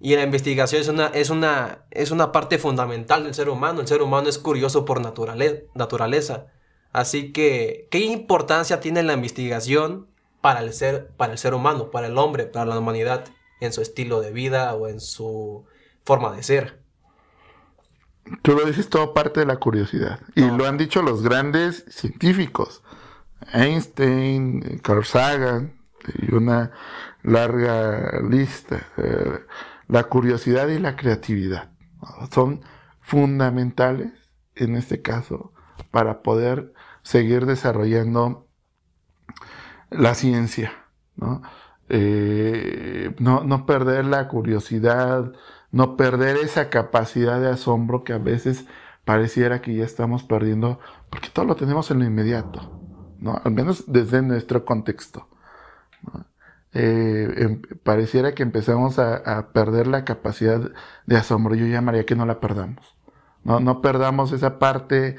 Y 0.00 0.14
la 0.16 0.22
investigación 0.22 0.82
es 0.82 0.88
una, 0.88 1.06
es 1.06 1.30
una, 1.30 1.86
es 1.90 2.10
una 2.10 2.30
parte 2.30 2.58
fundamental 2.58 3.24
del 3.24 3.32
ser 3.32 3.48
humano. 3.48 3.80
El 3.80 3.88
ser 3.88 4.02
humano 4.02 4.28
es 4.28 4.38
curioso 4.38 4.84
por 4.84 5.00
naturaleza. 5.00 6.46
Así 6.92 7.32
que, 7.32 7.88
¿qué 7.90 8.00
importancia 8.00 8.80
tiene 8.80 9.02
la 9.02 9.14
investigación 9.14 10.08
para 10.42 10.60
el, 10.60 10.74
ser, 10.74 11.08
para 11.16 11.32
el 11.32 11.38
ser 11.38 11.54
humano, 11.54 11.90
para 11.90 12.08
el 12.08 12.18
hombre, 12.18 12.44
para 12.44 12.66
la 12.66 12.78
humanidad, 12.78 13.24
en 13.60 13.72
su 13.72 13.80
estilo 13.80 14.20
de 14.20 14.30
vida 14.30 14.74
o 14.74 14.88
en 14.88 15.00
su 15.00 15.64
forma 16.04 16.36
de 16.36 16.42
ser? 16.42 16.83
Tú 18.42 18.52
lo 18.52 18.64
dices 18.64 18.88
todo 18.88 19.12
parte 19.12 19.40
de 19.40 19.46
la 19.46 19.56
curiosidad. 19.56 20.20
Y 20.34 20.42
lo 20.42 20.66
han 20.66 20.78
dicho 20.78 21.02
los 21.02 21.22
grandes 21.22 21.84
científicos. 21.88 22.82
Einstein, 23.52 24.80
Carl 24.82 25.04
Sagan 25.04 25.80
y 26.18 26.34
una 26.34 26.72
larga 27.22 28.20
lista. 28.22 28.86
Eh, 28.96 29.40
la 29.88 30.04
curiosidad 30.04 30.68
y 30.68 30.78
la 30.78 30.96
creatividad 30.96 31.70
son 32.32 32.62
fundamentales 33.00 34.12
en 34.54 34.76
este 34.76 35.02
caso 35.02 35.52
para 35.90 36.22
poder 36.22 36.72
seguir 37.02 37.46
desarrollando 37.46 38.48
la 39.90 40.14
ciencia. 40.14 40.72
¿no? 41.16 41.42
Eh, 41.88 43.14
no, 43.18 43.44
no 43.44 43.66
perder 43.66 44.06
la 44.06 44.28
curiosidad, 44.28 45.32
no 45.74 45.96
perder 45.96 46.36
esa 46.36 46.70
capacidad 46.70 47.40
de 47.40 47.50
asombro 47.50 48.04
que 48.04 48.12
a 48.12 48.18
veces 48.18 48.64
pareciera 49.04 49.60
que 49.60 49.74
ya 49.74 49.84
estamos 49.84 50.22
perdiendo, 50.22 50.78
porque 51.10 51.30
todo 51.30 51.44
lo 51.46 51.56
tenemos 51.56 51.90
en 51.90 51.98
lo 51.98 52.04
inmediato, 52.04 52.80
¿no? 53.18 53.40
Al 53.42 53.50
menos 53.50 53.84
desde 53.88 54.22
nuestro 54.22 54.64
contexto. 54.64 55.26
Eh, 56.74 57.28
em, 57.38 57.62
pareciera 57.82 58.36
que 58.36 58.44
empezamos 58.44 59.00
a, 59.00 59.48
perder 59.52 59.88
la 59.88 60.04
capacidad 60.04 60.60
de 61.06 61.16
asombro. 61.16 61.56
Yo 61.56 61.66
llamaría 61.66 62.06
que 62.06 62.14
no 62.14 62.24
la 62.24 62.38
perdamos. 62.38 62.96
No, 63.42 63.58
no 63.58 63.82
perdamos 63.82 64.30
esa 64.30 64.60
parte 64.60 65.16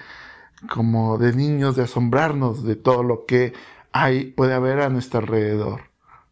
como 0.74 1.18
de 1.18 1.34
niños 1.34 1.76
de 1.76 1.84
asombrarnos 1.84 2.64
de 2.64 2.78
todo 2.78 3.04
lo 3.04 3.26
que 3.26 3.54
hay, 3.92 4.32
puede 4.32 4.54
haber 4.54 4.80
a 4.82 4.90
nuestro 4.90 5.20
alrededor, 5.20 5.82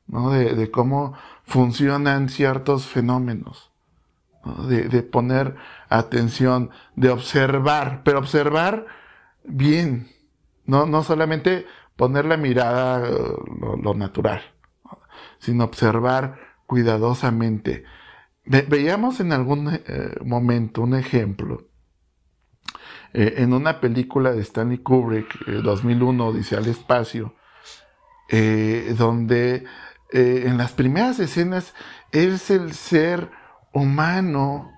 ¿no? 0.08 0.32
de 0.32 0.72
cómo 0.72 1.14
funcionan 1.46 2.30
ciertos 2.30 2.88
fenómenos 2.88 3.73
de, 4.44 5.04
poner 5.04 5.56
atención, 5.90 6.70
de 6.96 7.10
observar, 7.10 8.02
pero 8.04 8.20
observar 8.20 8.86
bien, 9.44 10.10
no, 10.66 10.86
no 10.86 11.04
solamente 11.04 11.66
poner 11.96 12.26
la 12.26 12.38
mirada 12.38 13.08
eh, 13.08 13.14
lo, 13.82 13.94
natural, 13.94 14.42
sino 15.40 15.64
observar 15.64 16.40
cuidadosamente. 16.66 17.84
veíamos 18.46 19.20
en 19.20 19.32
algún 19.32 19.70
eh, 19.70 20.16
momento 20.26 20.82
un 20.82 20.96
ejemplo 20.96 21.68
eh, 23.14 23.36
en 23.38 23.54
una 23.54 23.80
película 23.80 24.34
de 24.34 24.42
Stanley 24.42 24.80
Kubrick, 24.80 25.46
2001, 25.46 26.34
dice 26.34 26.58
al 26.58 26.68
espacio, 26.68 27.36
donde 28.98 29.66
en 30.12 30.58
las 30.58 30.72
primeras 30.72 31.20
escenas 31.20 31.76
es 32.12 32.50
el 32.50 32.74
ser 32.74 33.30
humano 33.74 34.72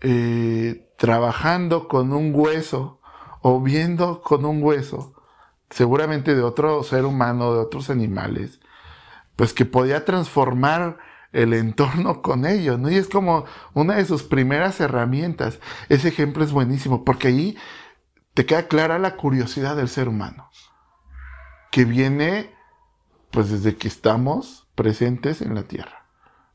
eh, 0.00 0.92
trabajando 0.98 1.88
con 1.88 2.12
un 2.12 2.32
hueso 2.34 3.00
o 3.40 3.60
viendo 3.60 4.20
con 4.20 4.44
un 4.44 4.62
hueso, 4.62 5.14
seguramente 5.70 6.34
de 6.34 6.42
otro 6.42 6.82
ser 6.82 7.04
humano, 7.04 7.54
de 7.54 7.60
otros 7.60 7.88
animales, 7.90 8.60
pues 9.36 9.52
que 9.52 9.64
podía 9.64 10.04
transformar 10.04 10.98
el 11.32 11.54
entorno 11.54 12.22
con 12.22 12.46
ellos, 12.46 12.78
¿no? 12.78 12.90
Y 12.90 12.96
es 12.96 13.08
como 13.08 13.44
una 13.74 13.96
de 13.96 14.04
sus 14.04 14.22
primeras 14.22 14.80
herramientas. 14.80 15.60
Ese 15.88 16.08
ejemplo 16.08 16.42
es 16.42 16.52
buenísimo 16.52 17.04
porque 17.04 17.28
ahí 17.28 17.58
te 18.34 18.46
queda 18.46 18.68
clara 18.68 18.98
la 18.98 19.16
curiosidad 19.16 19.76
del 19.76 19.88
ser 19.88 20.08
humano, 20.08 20.50
que 21.70 21.84
viene 21.84 22.54
pues 23.30 23.50
desde 23.50 23.76
que 23.76 23.88
estamos 23.88 24.68
presentes 24.74 25.42
en 25.42 25.54
la 25.54 25.64
Tierra. 25.64 25.97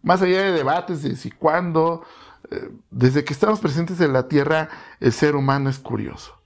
Más 0.03 0.21
allá 0.21 0.43
de 0.43 0.51
debates 0.51 1.01
de 1.01 1.15
si 1.15 1.31
cuándo, 1.31 2.03
eh, 2.51 2.69
desde 2.91 3.23
que 3.23 3.33
estamos 3.33 3.59
presentes 3.59 3.99
en 4.01 4.13
la 4.13 4.27
Tierra, 4.27 4.69
el 4.99 5.13
ser 5.13 5.35
humano 5.35 5.69
es 5.69 5.79
curioso. 5.79 6.37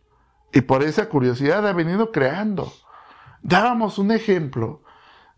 Y 0.54 0.62
por 0.62 0.84
esa 0.84 1.10
curiosidad 1.10 1.68
ha 1.68 1.74
venido 1.74 2.12
creando. 2.12 2.72
Dábamos 3.42 3.98
un 3.98 4.12
ejemplo 4.12 4.84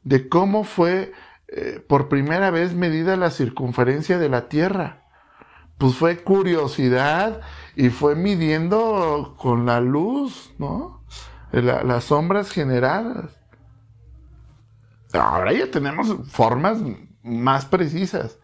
de 0.03 0.28
cómo 0.28 0.65
fue 0.65 1.13
eh, 1.47 1.84
por 1.88 2.09
primera 2.09 2.51
vez 2.51 2.76
medida 2.76 3.15
la 3.15 3.32
circunferencia 3.32 4.20
de 4.20 4.30
la 4.30 4.49
Tierra. 4.49 5.03
Pues 5.78 5.95
fue 5.95 6.17
curiosidad 6.22 7.39
y 7.76 7.89
fue 7.89 8.15
midiendo 8.15 9.36
con 9.39 9.65
la 9.65 9.80
luz, 9.80 10.53
¿no? 10.57 10.99
las 11.51 12.03
sombras 12.03 12.51
generadas. 12.51 13.39
Ahora 15.13 15.53
ya 15.53 15.72
tenemos 15.72 16.30
formas 16.30 16.80
más 17.24 17.65
precisas. 17.65 18.39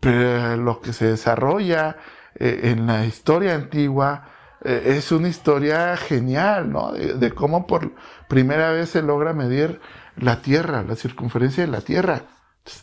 Pero 0.00 0.56
lo 0.56 0.80
que 0.80 0.92
se 0.92 1.06
desarrolla 1.06 1.96
eh, 2.34 2.60
en 2.64 2.86
la 2.86 3.06
historia 3.06 3.54
antigua 3.54 4.28
eh, 4.64 4.96
es 4.96 5.12
una 5.12 5.28
historia 5.28 5.96
genial, 5.96 6.70
¿no? 6.72 6.92
De, 6.92 7.32
cómo 7.32 7.66
por 7.66 7.94
primera 8.28 8.70
vez 8.72 8.90
se 8.90 9.02
logra 9.02 9.32
medir 9.32 9.80
la 10.16 10.42
Tierra, 10.42 10.82
la 10.82 10.96
circunferencia 10.96 11.64
de 11.64 11.70
la 11.70 11.80
Tierra. 11.80 12.26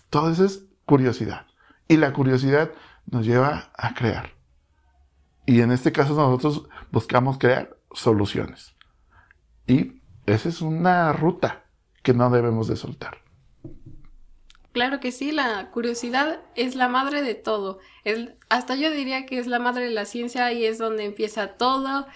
todo 0.10 0.32
eso 0.32 0.46
es 0.46 0.66
curiosidad. 0.86 1.48
Y 1.88 1.98
la 1.98 2.14
curiosidad 2.14 2.72
nos 3.06 3.26
lleva 3.26 3.72
a 3.78 3.94
crear. 3.94 4.32
Y 5.46 5.62
en 5.62 5.72
este 5.72 5.92
caso 5.92 6.16
nosotros 6.16 6.68
buscamos 6.92 7.38
crear 7.38 7.76
soluciones. 7.94 8.76
Y 9.68 10.02
esa 10.26 10.50
es 10.50 10.62
una 10.62 11.12
ruta 11.14 11.64
que 12.04 12.14
no 12.14 12.30
debemos 12.30 12.68
de 12.68 12.76
soltar. 12.76 13.21
Claro 14.72 15.02
que 15.02 15.12
sí, 15.12 15.32
la 15.32 15.70
curiosidad 15.72 16.40
es 16.56 16.76
la 16.76 16.88
madre 16.88 17.22
de 17.22 17.36
todo. 17.36 17.80
hasta 18.50 18.76
yo 18.76 18.90
diría 18.92 19.26
que 19.26 19.38
es 19.38 19.48
la 19.48 19.60
madre 19.60 19.86
de 19.86 19.92
la 19.92 20.06
ciencia 20.06 20.52
y 20.54 20.66
es 20.66 20.78
donde 20.78 21.04
empieza 21.04 21.58
todo. 21.58 22.08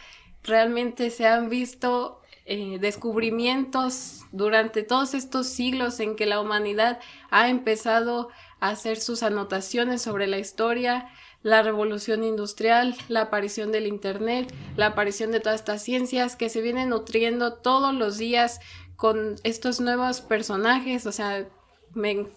Realmente 0.43 1.10
se 1.10 1.28
han 1.28 1.49
visto 1.49 2.22
eh, 2.45 2.78
descubrimientos 2.80 4.22
durante 4.32 4.84
todos 4.84 5.16
estos 5.16 5.47
siglos 5.47 5.99
en 5.99 6.16
que 6.16 6.26
la 6.26 6.39
humanidad 6.39 6.99
ha 7.30 7.49
empezado 7.49 8.30
a 8.62 8.70
hacer 8.70 9.01
sus 9.01 9.24
anotaciones 9.24 10.01
sobre 10.01 10.28
la 10.28 10.38
historia, 10.38 11.10
la 11.41 11.62
revolución 11.62 12.24
industrial, 12.24 12.95
la 13.10 13.22
aparición 13.22 13.72
del 13.72 13.86
Internet, 13.86 14.53
la 14.78 14.88
aparición 14.88 15.32
de 15.32 15.41
todas 15.41 15.60
estas 15.60 15.84
ciencias 15.84 16.36
que 16.36 16.49
se 16.49 16.62
vienen 16.62 16.89
nutriendo 16.89 17.56
todos 17.56 17.93
los 17.93 18.18
días 18.18 18.62
con 18.95 19.36
estos 19.43 19.82
nuevos 19.82 20.22
personajes, 20.22 21.06
o 21.06 21.12
sea, 21.12 21.47
me 21.93 22.28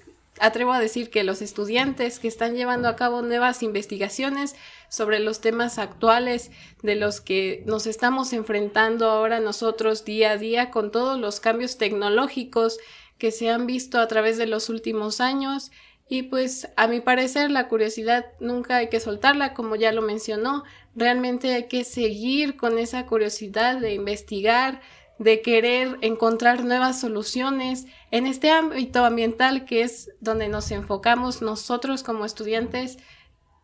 atrevo 0.41 0.73
a 0.73 0.81
decir 0.81 1.11
que 1.11 1.25
los 1.25 1.43
estudiantes 1.43 2.19
que 2.19 2.29
están 2.29 2.55
llevando 2.55 2.89
a 2.89 2.97
cabo 2.97 3.23
nuevas 3.23 3.63
investigaciones 3.63 4.55
sobre 4.89 5.19
los 5.19 5.41
temas 5.41 5.79
actuales 5.79 6.51
de 6.83 6.95
los 6.95 7.21
que 7.21 7.63
nos 7.67 7.87
estamos 7.87 8.33
enfrentando 8.33 9.11
ahora 9.11 9.41
nosotros 9.41 10.05
día 10.05 10.33
a 10.33 10.37
día 10.37 10.71
con 10.71 10.91
todos 10.91 11.19
los 11.19 11.41
cambios 11.41 11.79
tecnológicos 11.79 12.79
que 13.19 13.33
se 13.33 13.51
han 13.51 13.67
visto 13.67 13.99
a 13.99 14.09
través 14.09 14.39
de 14.39 14.47
los 14.47 14.69
últimos 14.69 15.21
años. 15.21 15.71
Y 16.09 16.23
pues 16.23 16.69
a 16.77 16.87
mi 16.87 17.01
parecer 17.01 17.51
la 17.51 17.69
curiosidad 17.69 18.27
nunca 18.41 18.77
hay 18.77 18.89
que 18.89 19.01
soltarla 19.01 19.53
como 19.53 19.77
ya 19.77 19.93
lo 19.93 20.01
mencionó. 20.01 20.65
Realmente 20.95 21.53
hay 21.53 21.69
que 21.69 21.85
seguir 21.85 22.57
con 22.57 22.79
esa 22.79 23.05
curiosidad 23.07 23.79
de 23.79 23.93
investigar 23.93 24.81
de 25.19 25.43
querer 25.43 25.99
encontrar 26.01 26.65
nuevas 26.65 27.01
soluciones 27.01 27.87
en 28.11 28.27
este 28.27 28.51
ámbito 28.51 29.05
ambiental 29.05 29.65
que 29.65 29.83
es 29.83 30.11
donde 30.21 30.49
nos 30.49 30.71
enfocamos 30.71 31.43
nosotros 31.43 32.03
como 32.03 32.25
estudiantes 32.25 32.99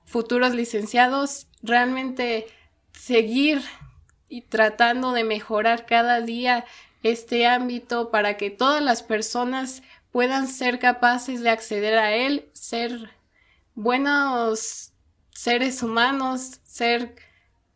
futuros 0.05 0.55
licenciados, 0.55 1.47
realmente 1.63 2.47
seguir 2.93 3.63
y 4.29 4.43
tratando 4.43 5.13
de 5.13 5.25
mejorar 5.25 5.87
cada 5.87 6.21
día 6.21 6.65
este 7.03 7.47
ámbito 7.47 8.11
para 8.11 8.37
que 8.37 8.51
todas 8.51 8.83
las 8.83 9.03
personas 9.03 9.83
puedan 10.11 10.49
ser 10.49 10.79
capaces 10.79 11.41
de 11.41 11.51
acceder 11.51 11.99
a 11.99 12.15
él, 12.15 12.49
ser 12.53 13.11
buenos 13.75 14.93
seres 15.31 15.83
humanos, 15.83 16.61
ser 16.65 17.15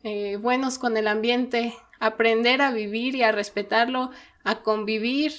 eh, 0.03 0.37
buenos 0.37 0.79
con 0.79 0.97
el 0.97 1.09
ambiente, 1.09 1.75
aprender 2.01 2.63
a 2.63 2.71
vivir 2.71 3.15
y 3.15 3.23
a 3.23 3.33
respetarlo, 3.33 4.11
a 4.45 4.63
convivir, 4.63 5.33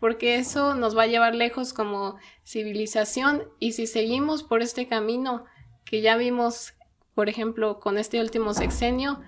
porque 0.00 0.36
eso 0.36 0.74
nos 0.74 0.96
va 0.96 1.04
a 1.04 1.06
llevar 1.06 1.34
lejos 1.34 1.72
como 1.72 2.16
civilización 2.44 3.44
y 3.58 3.72
si 3.72 3.86
seguimos 3.86 4.42
por 4.42 4.62
este 4.62 4.86
camino 4.86 5.44
que 5.84 6.00
ya 6.00 6.16
vimos, 6.16 6.74
por 7.14 7.28
ejemplo, 7.28 7.80
con 7.80 7.98
este 7.98 8.20
último 8.20 8.54
sexenio, 8.54 9.20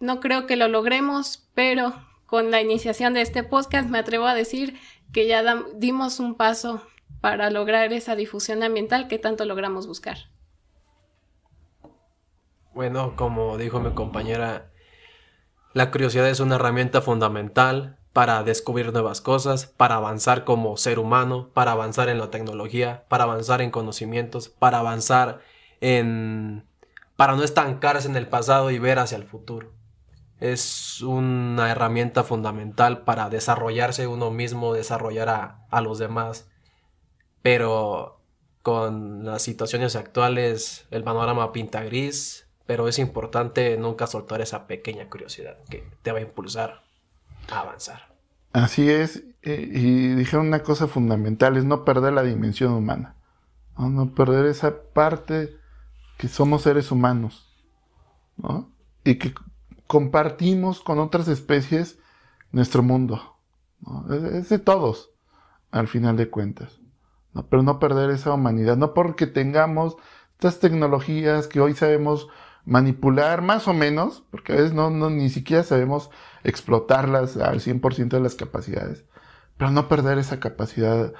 no 0.00 0.20
creo 0.20 0.46
que 0.46 0.56
lo 0.56 0.68
logremos, 0.68 1.48
pero 1.54 1.94
con 2.26 2.50
la 2.50 2.60
iniciación 2.60 3.14
de 3.14 3.22
este 3.22 3.42
podcast 3.42 3.88
me 3.88 3.98
atrevo 3.98 4.26
a 4.26 4.34
decir 4.34 4.78
que 5.12 5.26
ya 5.26 5.64
dimos 5.74 6.20
un 6.20 6.34
paso 6.34 6.82
para 7.20 7.50
lograr 7.50 7.92
esa 7.92 8.16
difusión 8.16 8.62
ambiental 8.62 9.08
que 9.08 9.18
tanto 9.18 9.44
logramos 9.44 9.86
buscar. 9.86 10.18
Bueno, 12.74 13.16
como 13.16 13.56
dijo 13.56 13.80
mi 13.80 13.92
compañera, 13.92 14.70
la 15.74 15.90
curiosidad 15.90 16.28
es 16.28 16.40
una 16.40 16.56
herramienta 16.56 17.00
fundamental 17.00 17.98
para 18.12 18.42
descubrir 18.42 18.92
nuevas 18.92 19.20
cosas, 19.20 19.66
para 19.66 19.96
avanzar 19.96 20.44
como 20.44 20.76
ser 20.76 20.98
humano, 20.98 21.50
para 21.54 21.72
avanzar 21.72 22.08
en 22.08 22.18
la 22.18 22.30
tecnología, 22.30 23.04
para 23.08 23.24
avanzar 23.24 23.62
en 23.62 23.70
conocimientos, 23.70 24.48
para 24.48 24.78
avanzar 24.78 25.40
en... 25.80 26.64
para 27.16 27.36
no 27.36 27.44
estancarse 27.44 28.08
en 28.08 28.16
el 28.16 28.26
pasado 28.26 28.70
y 28.70 28.78
ver 28.78 28.98
hacia 28.98 29.16
el 29.16 29.24
futuro. 29.24 29.72
Es 30.40 31.00
una 31.02 31.70
herramienta 31.70 32.24
fundamental 32.24 33.02
para 33.02 33.28
desarrollarse 33.28 34.06
uno 34.06 34.30
mismo, 34.30 34.72
desarrollar 34.72 35.28
a, 35.28 35.66
a 35.70 35.80
los 35.80 35.98
demás. 35.98 36.48
Pero 37.42 38.20
con 38.62 39.24
las 39.24 39.42
situaciones 39.42 39.94
actuales 39.94 40.86
el 40.90 41.04
panorama 41.04 41.52
pinta 41.52 41.82
gris, 41.84 42.47
pero 42.68 42.86
es 42.86 42.98
importante 42.98 43.78
nunca 43.78 44.06
soltar 44.06 44.42
esa 44.42 44.66
pequeña 44.66 45.08
curiosidad 45.08 45.56
que 45.70 45.90
te 46.02 46.12
va 46.12 46.18
a 46.18 46.20
impulsar 46.20 46.82
a 47.50 47.60
avanzar. 47.60 48.14
Así 48.52 48.90
es, 48.90 49.24
eh, 49.40 49.70
y 49.72 50.08
dijeron 50.14 50.48
una 50.48 50.62
cosa 50.62 50.86
fundamental, 50.86 51.56
es 51.56 51.64
no 51.64 51.86
perder 51.86 52.12
la 52.12 52.22
dimensión 52.22 52.74
humana, 52.74 53.16
no, 53.78 54.14
perder 54.14 54.44
esa 54.44 54.82
parte 54.92 55.56
que 56.18 56.28
somos 56.28 56.60
seres 56.60 56.92
humanos, 56.92 57.50
¿no? 58.36 58.70
y 59.02 59.14
que 59.14 59.32
compartimos 59.86 60.80
con 60.80 60.98
otras 60.98 61.26
especies 61.28 61.98
nuestro 62.52 62.82
mundo. 62.82 63.38
Es, 64.10 64.50
de 64.50 64.58
todos, 64.58 65.10
al 65.70 65.88
final 65.88 66.18
de 66.18 66.28
cuentas. 66.28 66.80
¿no? 67.32 67.46
Pero 67.46 67.62
no 67.62 67.78
perder 67.78 68.10
esa 68.10 68.34
humanidad, 68.34 68.76
no 68.76 68.92
porque 68.92 69.26
tengamos 69.26 69.96
estas 70.34 70.60
tecnologías 70.60 71.46
que 71.46 71.60
hoy 71.60 71.72
sabemos 71.72 72.28
manipular 72.68 73.40
más 73.40 73.66
o 73.66 73.72
menos, 73.72 74.22
porque 74.30 74.52
a 74.52 74.56
veces 74.56 74.74
no, 74.74 74.90
ni 74.90 75.30
siquiera 75.30 75.62
sabemos 75.62 76.10
explotarlas 76.44 77.38
al 77.38 77.60
100% 77.60 78.08
de 78.10 78.20
las 78.20 78.34
capacidades, 78.34 79.04
pero 79.56 79.70
no 79.70 79.88
perder 79.88 80.18
esa 80.18 80.38
capacidad, 80.38 81.14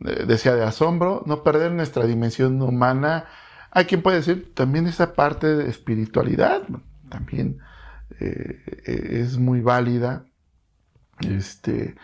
decía, 0.00 0.54
de 0.54 0.64
asombro, 0.64 1.22
no 1.26 1.42
perder 1.42 1.72
nuestra 1.72 2.06
dimensión 2.06 2.62
humana. 2.62 3.26
Hay 3.70 3.84
quien 3.84 4.00
puede 4.00 4.16
decir 4.16 4.54
también 4.54 4.86
esa 4.86 5.14
parte 5.14 5.54
de 5.54 5.68
espiritualidad, 5.68 6.62
también 7.10 7.58
eh, 8.18 8.62
es 8.86 9.36
muy 9.36 9.60
válida, 9.60 10.24
este, 11.20 11.94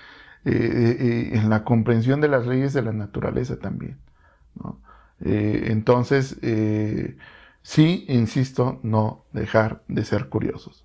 eh, 0.44 0.52
eh, 0.52 1.30
en 1.32 1.48
la 1.48 1.64
comprensión 1.64 2.20
de 2.20 2.28
las 2.28 2.46
leyes 2.46 2.74
de 2.74 2.82
la 2.82 2.92
naturaleza 2.92 3.58
también. 3.58 3.98
entonces, 5.24 6.36
Sí, 7.62 8.04
insisto, 8.08 8.80
no 8.82 9.24
dejar 9.32 9.82
de 9.88 10.04
ser 10.04 10.28
curiosos. 10.28 10.84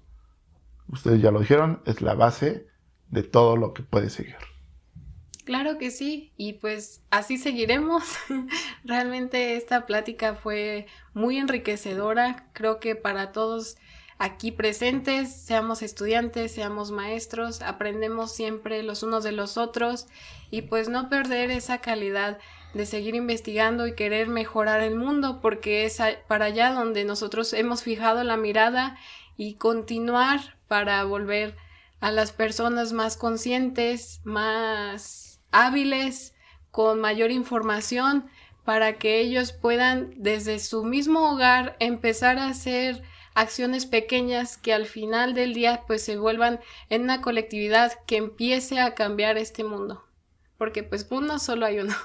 Ustedes 0.88 1.22
ya 1.22 1.32
lo 1.32 1.40
dijeron, 1.40 1.82
es 1.86 2.02
la 2.02 2.14
base 2.14 2.68
de 3.10 3.24
todo 3.24 3.58
lo 3.58 3.74
que 3.74 3.84
puede 3.84 4.10
seguir. 4.10 4.36
Claro 5.44 5.78
que 5.78 5.92
sí, 5.92 6.34
y 6.36 6.54
pues 6.54 7.02
así 7.10 7.38
seguiremos. 7.38 8.04
Realmente 8.84 9.56
esta 9.56 9.86
plática 9.86 10.36
fue 10.36 10.88
muy 11.14 11.38
enriquecedora, 11.38 12.50
creo 12.54 12.80
que 12.80 12.96
para 12.96 13.32
todos 13.32 13.78
aquí 14.18 14.52
presentes, 14.52 15.32
seamos 15.32 15.82
estudiantes, 15.82 16.52
seamos 16.52 16.92
maestros, 16.92 17.62
aprendemos 17.62 18.34
siempre 18.34 18.84
los 18.84 19.04
unos 19.04 19.24
de 19.24 19.32
los 19.32 19.58
otros 19.58 20.08
y 20.52 20.64
pues 20.64 20.90
no 20.90 21.10
perder 21.10 21.52
esa 21.52 21.80
calidad 21.80 22.40
de 22.78 22.86
seguir 22.86 23.16
investigando 23.16 23.88
y 23.88 23.96
querer 23.96 24.28
mejorar 24.28 24.82
el 24.82 24.96
mundo, 24.96 25.40
porque 25.42 25.86
es 25.86 26.00
para 26.28 26.46
allá 26.46 26.72
donde 26.72 27.04
nosotros 27.04 27.54
hemos 27.54 27.84
fijado 27.84 28.24
la 28.24 28.38
mirada 28.38 28.98
y 29.36 29.56
continuar 29.56 30.58
para 30.68 31.04
volver 31.04 31.56
a 32.00 32.12
las 32.12 32.32
personas 32.32 32.94
más 32.94 33.18
conscientes, 33.18 34.22
más 34.24 35.42
hábiles, 35.52 36.34
con 36.72 37.00
mayor 37.00 37.32
información, 37.32 38.30
para 38.64 38.94
que 38.94 39.20
ellos 39.20 39.54
puedan 39.54 40.14
desde 40.18 40.60
su 40.60 40.84
mismo 40.84 41.32
hogar 41.32 41.76
empezar 41.80 42.38
a 42.38 42.48
hacer 42.48 43.02
acciones 43.34 43.86
pequeñas 43.86 44.58
que 44.58 44.74
al 44.74 44.86
final 44.86 45.34
del 45.34 45.54
día 45.54 45.84
pues 45.88 46.04
se 46.04 46.18
vuelvan 46.18 46.60
en 46.90 47.04
una 47.04 47.22
colectividad 47.22 47.94
que 48.06 48.18
empiece 48.18 48.80
a 48.80 48.94
cambiar 48.94 49.38
este 49.38 49.64
mundo. 49.64 50.04
Porque 50.58 50.84
pues 50.84 51.08
uno 51.10 51.40
solo 51.40 51.66
hay 51.66 51.80
uno. 51.80 51.96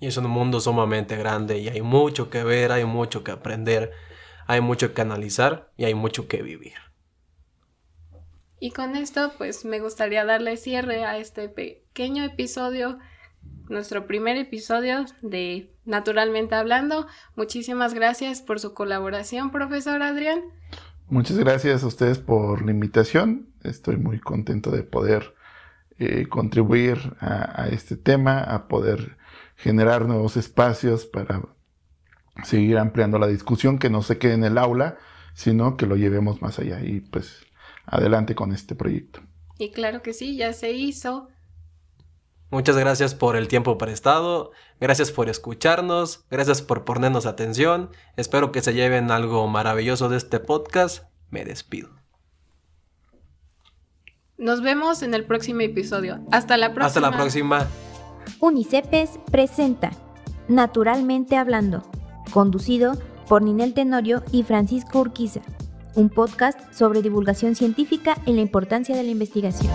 Y 0.00 0.06
es 0.06 0.16
un 0.16 0.26
mundo 0.28 0.60
sumamente 0.60 1.16
grande 1.16 1.58
y 1.58 1.68
hay 1.68 1.82
mucho 1.82 2.30
que 2.30 2.42
ver, 2.42 2.72
hay 2.72 2.86
mucho 2.86 3.22
que 3.22 3.30
aprender, 3.30 3.92
hay 4.46 4.60
mucho 4.60 4.94
que 4.94 5.02
analizar 5.02 5.70
y 5.76 5.84
hay 5.84 5.94
mucho 5.94 6.26
que 6.26 6.42
vivir. 6.42 6.74
Y 8.58 8.72
con 8.72 8.96
esto, 8.96 9.32
pues 9.38 9.64
me 9.64 9.80
gustaría 9.80 10.24
darle 10.24 10.56
cierre 10.56 11.04
a 11.04 11.16
este 11.16 11.48
pequeño 11.48 12.24
episodio, 12.24 12.98
nuestro 13.68 14.06
primer 14.06 14.36
episodio 14.36 15.06
de 15.22 15.74
Naturalmente 15.86 16.54
Hablando. 16.54 17.06
Muchísimas 17.36 17.94
gracias 17.94 18.42
por 18.42 18.60
su 18.60 18.74
colaboración, 18.74 19.50
profesor 19.50 20.02
Adrián. 20.02 20.42
Muchas 21.08 21.38
gracias 21.38 21.82
a 21.82 21.86
ustedes 21.86 22.18
por 22.18 22.64
la 22.64 22.70
invitación. 22.70 23.48
Estoy 23.64 23.96
muy 23.96 24.20
contento 24.20 24.70
de 24.70 24.82
poder 24.82 25.34
eh, 25.98 26.28
contribuir 26.28 26.98
a, 27.18 27.62
a, 27.62 27.68
este 27.68 27.96
tema, 27.96 28.40
a 28.40 28.68
poder 28.68 29.16
generar 29.62 30.06
nuevos 30.06 30.36
espacios 30.36 31.06
para 31.06 31.42
seguir 32.44 32.78
ampliando 32.78 33.18
la 33.18 33.26
discusión, 33.26 33.78
que 33.78 33.90
no 33.90 34.02
se 34.02 34.18
quede 34.18 34.34
en 34.34 34.44
el 34.44 34.58
aula, 34.58 34.98
sino 35.34 35.76
que 35.76 35.86
lo 35.86 35.96
llevemos 35.96 36.42
más 36.42 36.58
allá. 36.58 36.80
Y 36.82 37.00
pues 37.00 37.44
adelante 37.86 38.34
con 38.34 38.52
este 38.52 38.74
proyecto. 38.74 39.20
Y 39.58 39.70
claro 39.70 40.02
que 40.02 40.12
sí, 40.12 40.36
ya 40.36 40.52
se 40.52 40.72
hizo. 40.72 41.28
Muchas 42.50 42.76
gracias 42.76 43.14
por 43.14 43.36
el 43.36 43.46
tiempo 43.46 43.78
prestado, 43.78 44.50
gracias 44.80 45.12
por 45.12 45.28
escucharnos, 45.28 46.24
gracias 46.30 46.62
por 46.62 46.84
ponernos 46.84 47.24
atención. 47.26 47.90
Espero 48.16 48.50
que 48.50 48.60
se 48.60 48.74
lleven 48.74 49.12
algo 49.12 49.46
maravilloso 49.46 50.08
de 50.08 50.16
este 50.16 50.40
podcast. 50.40 51.04
Me 51.30 51.44
despido. 51.44 51.90
Nos 54.36 54.62
vemos 54.62 55.02
en 55.02 55.14
el 55.14 55.26
próximo 55.26 55.60
episodio. 55.60 56.18
Hasta 56.32 56.56
la 56.56 56.74
próxima. 56.74 56.86
Hasta 56.86 57.00
la 57.00 57.12
próxima. 57.12 57.68
Unicepes 58.40 59.18
presenta 59.30 59.90
Naturalmente 60.48 61.36
Hablando, 61.36 61.82
conducido 62.32 62.92
por 63.28 63.42
Ninel 63.42 63.74
Tenorio 63.74 64.22
y 64.32 64.42
Francisco 64.42 65.00
Urquiza 65.00 65.40
un 65.94 66.08
podcast 66.08 66.58
sobre 66.72 67.02
divulgación 67.02 67.54
científica 67.54 68.16
y 68.26 68.32
la 68.32 68.40
importancia 68.40 68.96
de 68.96 69.02
la 69.02 69.10
investigación. 69.10 69.72